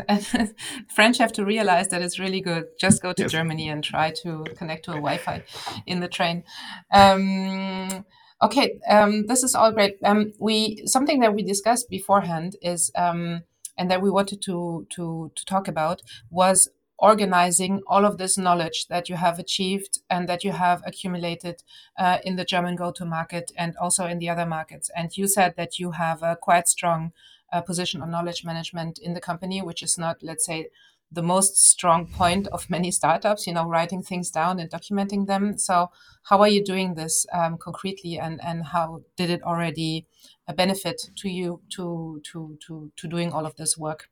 [0.94, 2.66] French have to realize that it's really good.
[2.78, 3.32] Just go to yes.
[3.32, 5.42] Germany and try to connect to a Wi-Fi
[5.86, 6.44] in the train.
[6.92, 8.04] Um,
[8.42, 9.96] okay, um, this is all great.
[10.04, 13.42] Um, we something that we discussed beforehand is, um,
[13.76, 18.86] and that we wanted to to to talk about was organizing all of this knowledge
[18.88, 21.62] that you have achieved and that you have accumulated
[21.98, 24.90] uh, in the German go-to market and also in the other markets.
[24.96, 27.12] And you said that you have a quite strong
[27.54, 30.68] uh, position on knowledge management in the company, which is not, let's say,
[31.12, 35.56] the most strong point of many startups, you know, writing things down and documenting them.
[35.56, 35.90] So,
[36.24, 40.06] how are you doing this um, concretely, and and how did it already
[40.48, 44.08] uh, benefit to you to to to to doing all of this work?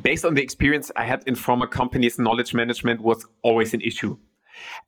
[0.00, 4.16] Based on the experience I had in former companies, knowledge management was always an issue.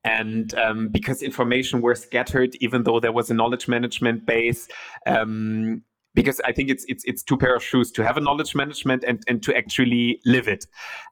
[0.05, 4.67] And um, because information were scattered, even though there was a knowledge management base,
[5.07, 5.83] um,
[6.19, 9.05] because I think it's it's it's two pair of shoes to have a knowledge management
[9.07, 10.67] and and to actually live it.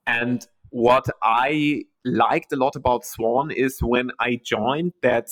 [0.04, 5.28] And what I liked a lot about Swan is when I joined that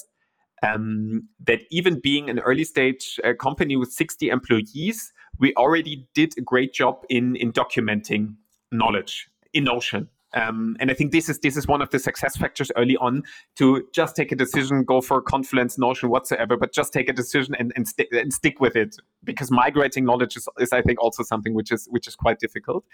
[0.62, 6.35] um, that even being an early stage uh, company with 60 employees, we already did
[6.39, 8.37] a great job in in documenting
[8.70, 10.09] knowledge in Notion.
[10.35, 13.22] Um, and I think this is this is one of the success factors early on
[13.57, 17.55] to just take a decision, go for Confluence, Notion, whatsoever, but just take a decision
[17.59, 21.22] and and, sti- and stick with it because migrating knowledge is, is I think also
[21.22, 22.85] something which is which is quite difficult.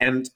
[0.00, 0.30] And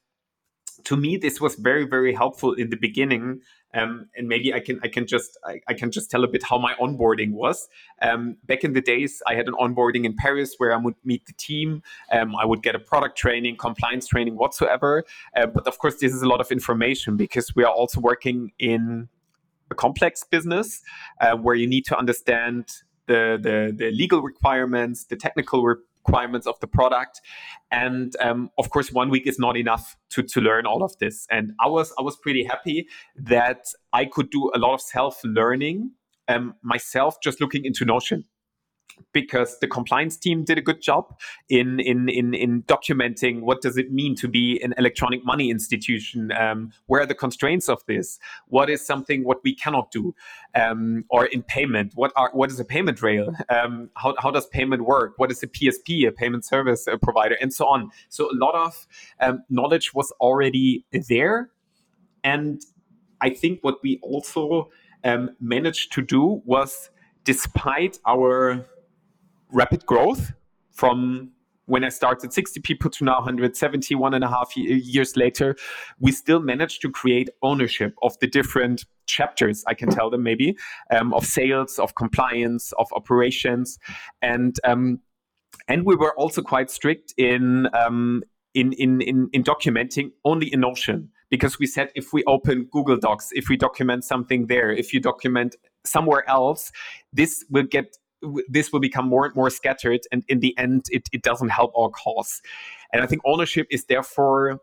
[0.84, 3.40] to me, this was very very helpful in the beginning
[3.74, 6.42] um, and maybe I can I can just I, I, can just tell a bit
[6.42, 7.68] how my onboarding was.
[8.02, 11.26] Um, back in the days, I had an onboarding in Paris where I would meet
[11.26, 11.82] the team.
[12.10, 15.04] Um, I would get a product training, compliance training, whatsoever.
[15.36, 18.52] Uh, but of course, this is a lot of information because we are also working
[18.58, 19.08] in
[19.70, 20.82] a complex business
[21.20, 22.68] uh, where you need to understand
[23.06, 27.20] the, the, the legal requirements, the technical re- requirements of the product.
[27.70, 31.26] And um, of course one week is not enough to, to learn all of this.
[31.30, 35.20] And i was i was pretty happy that i could do a lot of self
[35.24, 35.92] learning
[36.28, 38.24] um, myself just looking into notion
[39.12, 41.18] because the compliance team did a good job
[41.48, 46.32] in in in, in documenting what does it mean to be an electronic money institution
[46.32, 48.18] um, where are the constraints of this?
[48.46, 50.14] What is something what we cannot do
[50.54, 51.92] um, or in payment?
[51.94, 53.34] What are what is a payment rail?
[53.48, 55.14] Um, how, how does payment work?
[55.16, 57.90] What is a psp a payment service uh, provider and so on?
[58.08, 58.86] So a lot of
[59.20, 61.50] um, knowledge was already there.
[62.22, 62.60] And
[63.20, 64.70] i think what we also
[65.04, 66.90] um, managed to do was
[67.24, 68.66] despite our
[69.52, 70.32] rapid growth
[70.70, 71.32] from
[71.66, 75.54] when I started 60 people to now 170, one and a half years later,
[76.00, 80.56] we still managed to create ownership of the different chapters, I can tell them maybe,
[80.90, 83.78] um, of sales, of compliance, of operations.
[84.20, 85.00] And um,
[85.68, 88.22] and we were also quite strict in, um,
[88.54, 92.96] in, in, in, in documenting only in Notion because we said if we open Google
[92.96, 96.72] Docs, if we document something there, if you document somewhere else,
[97.12, 97.96] this will get
[98.48, 101.72] this will become more and more scattered and in the end it, it doesn't help
[101.76, 102.42] our cause.
[102.92, 104.60] And i think ownership is therefore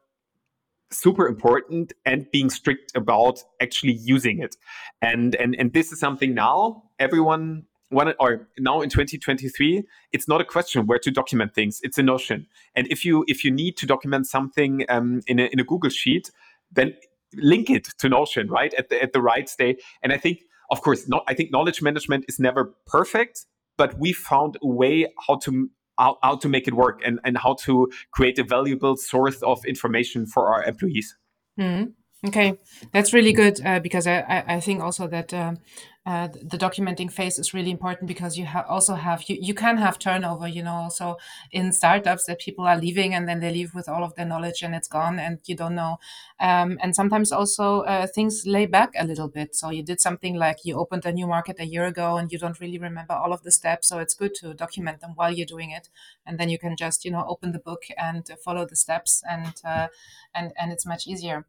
[0.91, 4.55] super important and being strict about actually using it.
[5.01, 10.41] And and and this is something now everyone one or now in 2023 it's not
[10.41, 12.47] a question where to document things it's a notion.
[12.75, 15.89] And if you if you need to document something um, in, a, in a google
[15.89, 16.31] sheet
[16.71, 16.93] then
[17.33, 19.81] link it to notion right at the at the right state.
[20.01, 23.45] And i think of course, not, I think knowledge management is never perfect,
[23.77, 27.37] but we found a way how to how, how to make it work and, and
[27.37, 31.15] how to create a valuable source of information for our employees.
[31.59, 31.89] Mm-hmm.
[32.27, 32.57] Okay,
[32.93, 35.59] that's really good uh, because I, I, think also that um,
[36.07, 39.75] uh, the documenting phase is really important because you ha- also have you, you can
[39.75, 41.17] have turnover you know also
[41.51, 44.61] in startups that people are leaving and then they leave with all of their knowledge
[44.63, 45.99] and it's gone and you don't know.
[46.39, 49.53] Um, and sometimes also uh, things lay back a little bit.
[49.53, 52.39] So you did something like you opened a new market a year ago and you
[52.39, 53.89] don't really remember all of the steps.
[53.89, 55.89] So it's good to document them while you're doing it.
[56.25, 59.53] And then you can just you know open the book and follow the steps and
[59.65, 59.87] uh,
[60.33, 61.45] and and it's much easier.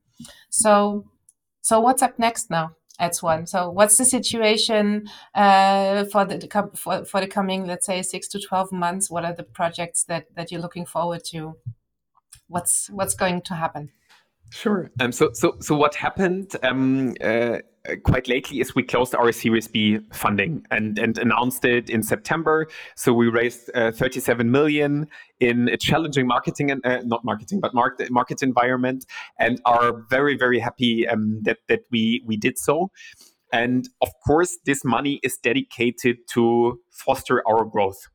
[0.50, 1.06] So
[1.60, 3.46] so what's up next now at Swan.
[3.46, 8.40] So, what's the situation uh, for the for, for the coming, let's say, six to
[8.40, 9.10] twelve months?
[9.10, 11.56] What are the projects that that you're looking forward to?
[12.48, 13.90] What's what's going to happen?
[14.50, 14.90] Sure.
[15.00, 17.58] Um, so, so, so what happened um, uh,
[18.04, 22.66] quite lately is we closed our Series B funding and, and announced it in September.
[22.96, 25.06] So we raised uh, 37 million
[25.40, 29.04] in a challenging marketing and uh, not marketing, but market market environment,
[29.38, 32.90] and are very very happy um, that that we we did so.
[33.52, 38.08] And of course, this money is dedicated to foster our growth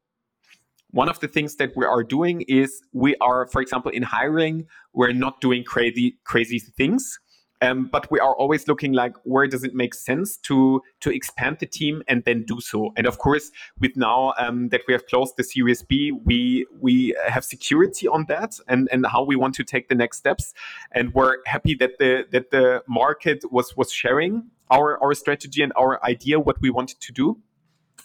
[0.94, 4.68] one of the things that we are doing is we are, for example, in hiring,
[4.94, 7.20] we're not doing crazy crazy things.
[7.62, 11.58] Um, but we are always looking like where does it make sense to to expand
[11.60, 12.92] the team and then do so.
[12.98, 17.16] And of course, with now um, that we have closed the Series B, we we
[17.28, 20.54] have security on that and and how we want to take the next steps.
[20.92, 25.72] And we're happy that the that the market was was sharing our our strategy and
[25.78, 27.38] our idea what we wanted to do.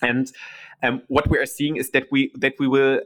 [0.03, 0.31] And
[0.83, 3.01] um, what we are seeing is that we that we will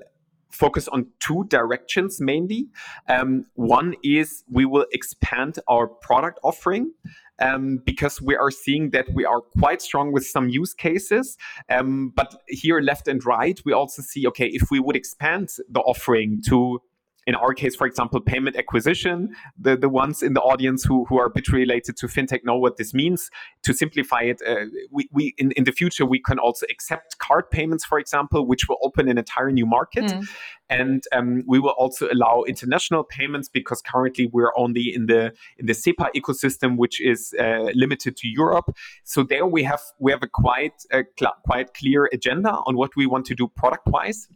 [0.51, 2.69] focus on two directions mainly.
[3.09, 6.93] Um, one is we will expand our product offering.
[7.39, 11.37] Um, because we are seeing that we are quite strong with some use cases.
[11.69, 15.81] Um, but here, left and right, we also see okay, if we would expand the
[15.81, 16.81] offering to
[17.27, 21.19] in our case, for example, payment acquisition, the, the ones in the audience who, who
[21.19, 23.31] are a bit related to fintech know what this means.
[23.63, 27.51] To simplify it, uh, we, we in, in the future, we can also accept card
[27.51, 30.05] payments, for example, which will open an entire new market.
[30.05, 30.29] Mm.
[30.69, 35.67] And um, we will also allow international payments because currently we're only in the in
[35.67, 38.75] the SEPA ecosystem, which is uh, limited to Europe.
[39.05, 42.97] So there we have we have a quite a cl- quite clear agenda on what
[42.97, 44.29] we want to do product wise.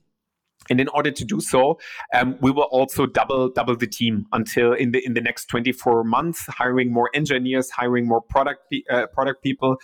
[0.71, 1.79] And in order to do so,
[2.15, 6.05] um, we will also double double the team until in the in the next 24
[6.05, 9.79] months, hiring more engineers, hiring more product uh, product people,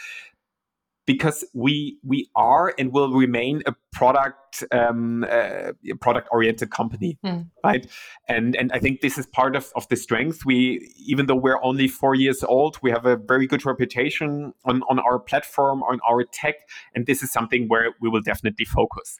[1.06, 7.48] because we we are and will remain a product um, uh, product oriented company, mm.
[7.64, 7.86] right?
[8.28, 10.44] And and I think this is part of, of the strength.
[10.44, 14.82] We even though we're only four years old, we have a very good reputation on
[14.88, 16.54] on our platform, on our tech,
[16.94, 19.18] and this is something where we will definitely focus.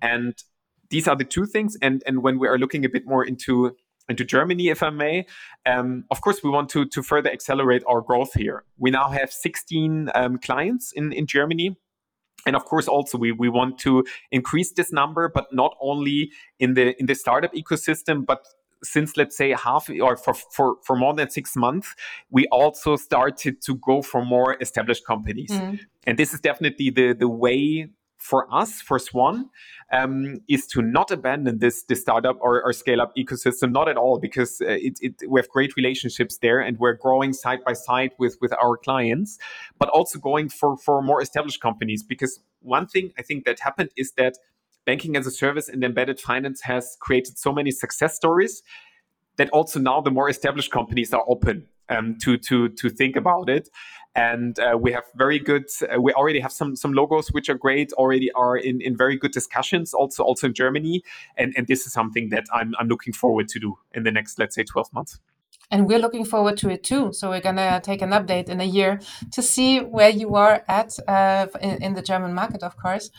[0.00, 0.34] And
[0.94, 1.76] these are the two things.
[1.82, 3.76] And and when we are looking a bit more into
[4.08, 5.26] into Germany, if I may,
[5.66, 8.64] um, of course, we want to to further accelerate our growth here.
[8.78, 11.76] We now have 16 um, clients in in Germany.
[12.46, 16.74] And of course, also we, we want to increase this number, but not only in
[16.74, 18.40] the in the startup ecosystem, but
[18.82, 21.94] since let's say half or for, for, for more than six months,
[22.30, 25.50] we also started to go for more established companies.
[25.50, 25.78] Mm.
[26.06, 29.50] And this is definitely the the way for us, for Swan,
[29.92, 33.96] um, is to not abandon this, this startup or, or scale up ecosystem, not at
[33.96, 37.72] all, because uh, it, it, we have great relationships there and we're growing side by
[37.72, 39.38] side with, with our clients,
[39.78, 42.02] but also going for, for more established companies.
[42.02, 44.38] Because one thing I think that happened is that
[44.84, 48.62] banking as a service and embedded finance has created so many success stories
[49.36, 53.48] that also now the more established companies are open um, to to to think about
[53.48, 53.68] it
[54.16, 57.54] and uh, we have very good uh, we already have some some logos which are
[57.54, 61.02] great already are in in very good discussions also also in germany
[61.36, 64.38] and and this is something that i'm i'm looking forward to do in the next
[64.38, 65.20] let's say 12 months
[65.70, 67.12] and we're looking forward to it too.
[67.12, 69.00] So we're gonna take an update in a year
[69.32, 73.10] to see where you are at uh, in, in, the German market, of course.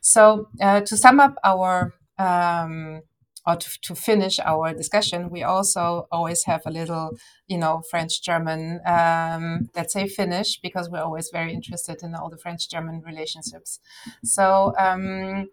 [0.00, 3.02] So uh, to sum up our um,
[3.46, 7.16] or to, to finish our discussion, we also always have a little,
[7.48, 12.30] you know, French German, um, let's say Finnish, because we're always very interested in all
[12.30, 13.80] the French German relationships.
[14.24, 15.48] So, um,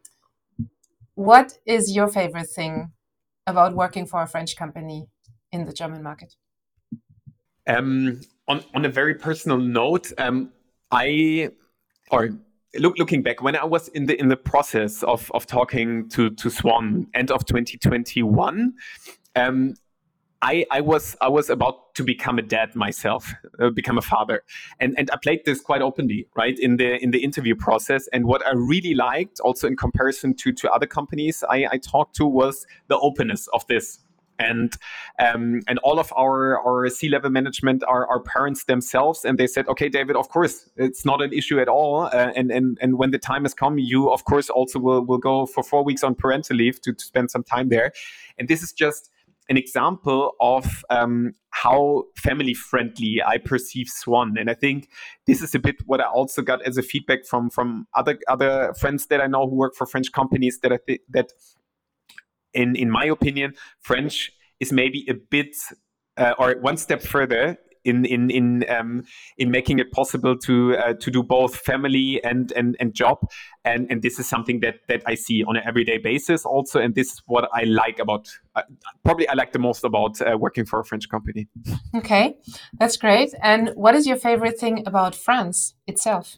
[1.16, 2.92] what is your favorite thing
[3.46, 5.08] about working for a French company
[5.52, 6.36] in the German market?
[7.68, 10.52] Um, on, on a very personal note, um,
[10.92, 11.52] I,
[12.10, 12.30] or
[12.78, 16.30] look, looking back, when I was in the in the process of of talking to
[16.32, 18.74] to Swan end of 2021,
[19.36, 19.74] um,
[20.42, 24.44] I, I was I was about to become a dad myself, uh, become a father,
[24.80, 28.08] and and I played this quite openly, right in the in the interview process.
[28.14, 32.16] And what I really liked, also in comparison to to other companies I, I talked
[32.18, 34.00] to, was the openness of this
[34.40, 34.76] and
[35.20, 39.48] um, and all of our our C level management are, our parents themselves, and they
[39.48, 42.98] said, okay, David, of course, it's not an issue at all, uh, and and and
[42.98, 46.04] when the time has come, you of course also will will go for four weeks
[46.04, 47.92] on parental leave to, to spend some time there,
[48.38, 49.12] and this is just
[49.50, 54.90] an example of um, how family friendly I perceive Swan, and I think
[55.26, 58.74] this is a bit what I also got as a feedback from from other other
[58.80, 61.34] friends that I know who work for French companies that I think that
[62.54, 65.56] in in my opinion, French is maybe a bit
[66.18, 69.04] uh, or one step further in in in um,
[69.38, 73.18] in making it possible to uh, to do both family and and and job
[73.64, 76.96] and and this is something that that I see on an everyday basis also and
[76.96, 78.64] this is what I like about uh,
[79.04, 81.48] probably I like the most about uh, working for a French company.
[81.96, 82.38] Okay,
[82.80, 83.34] that's great.
[83.42, 86.38] And what is your favorite thing about France itself?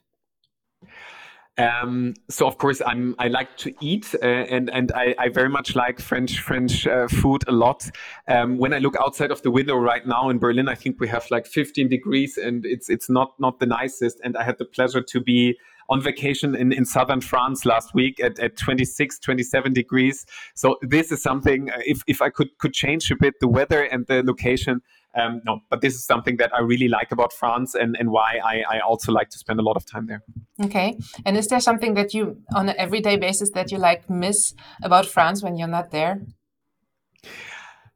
[1.58, 5.49] Um, so of course I'm I like to eat uh, and and I, I, very
[5.49, 7.89] much like French French uh, food a lot.
[8.30, 11.10] Um, when I look outside of the window right now in Berlin, I think we
[11.10, 14.22] have like 15 degrees and it's it's not not the nicest.
[14.24, 15.58] And I had the pleasure to be
[15.89, 20.26] on vacation in, in southern France last week at, at 26, 27 degrees.
[20.56, 23.84] So this is something uh, if, if I could could change a bit the weather
[23.84, 24.82] and the location,
[25.16, 28.39] um, no, but this is something that I really like about France and, and why
[28.43, 30.24] I, I also like to spend a lot of time there.
[30.64, 30.97] Okay.
[31.26, 34.53] And is there something that you, on an everyday basis, that you like miss
[34.84, 36.22] about France when you're not there?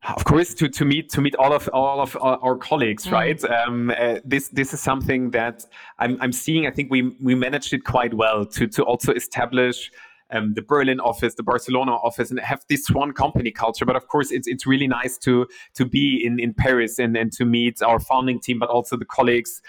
[0.07, 3.11] of course to, to meet to meet all of all of our, our colleagues mm.
[3.11, 5.66] right um, uh, this this is something that
[5.97, 9.91] I'm, I'm seeing i think we we managed it quite well to to also establish
[10.32, 13.86] um, the Berlin office, the Barcelona office, and have this one company culture.
[13.86, 17.32] But of course, it's it's really nice to to be in in Paris and and
[17.34, 19.61] to meet our founding team, but also the colleagues,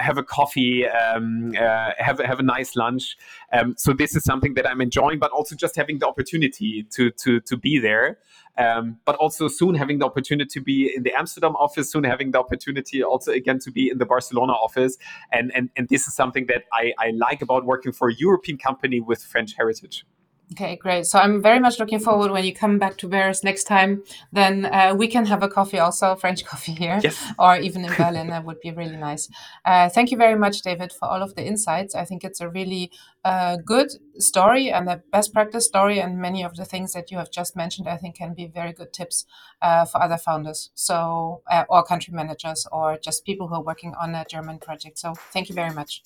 [0.00, 3.16] have a coffee, um, uh, have have a nice lunch.
[3.52, 7.10] Um, so this is something that I'm enjoying, but also just having the opportunity to
[7.10, 8.18] to to be there.
[8.56, 12.30] Um, but also soon having the opportunity to be in the Amsterdam office, soon having
[12.30, 14.96] the opportunity also again to be in the Barcelona office.
[15.32, 18.56] And, and, and this is something that I, I like about working for a European
[18.58, 20.04] company with French heritage.
[20.52, 21.06] Okay, great.
[21.06, 24.02] So I'm very much looking forward when you come back to Paris next time.
[24.30, 27.32] Then uh, we can have a coffee, also French coffee here, yes.
[27.38, 28.28] or even in Berlin.
[28.28, 29.28] that would be really nice.
[29.64, 31.94] Uh, thank you very much, David, for all of the insights.
[31.94, 32.92] I think it's a really
[33.24, 37.16] uh, good story and a best practice story, and many of the things that you
[37.18, 39.24] have just mentioned, I think, can be very good tips
[39.62, 43.94] uh, for other founders, so uh, or country managers, or just people who are working
[43.98, 44.98] on a German project.
[44.98, 46.02] So thank you very much.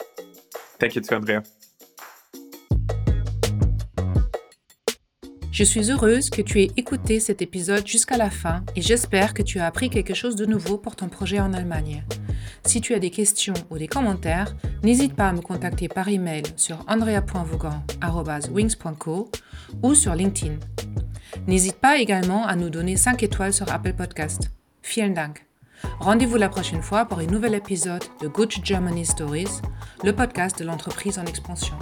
[0.79, 1.43] Thank you to Andrea.
[5.51, 9.43] Je suis heureuse que tu aies écouté cet épisode jusqu'à la fin et j'espère que
[9.43, 12.05] tu as appris quelque chose de nouveau pour ton projet en Allemagne.
[12.65, 16.43] Si tu as des questions ou des commentaires, n'hésite pas à me contacter par email
[16.57, 19.31] sur andrea.vaugan.wings.co
[19.83, 20.59] ou sur LinkedIn.
[21.47, 24.51] N'hésite pas également à nous donner 5 étoiles sur Apple Podcast.
[24.85, 25.45] Vielen Dank.
[26.01, 29.61] Rendez-vous la prochaine fois pour un nouvel épisode de Good Germany Stories,
[30.05, 31.77] le podcast de l'entreprise en expansion.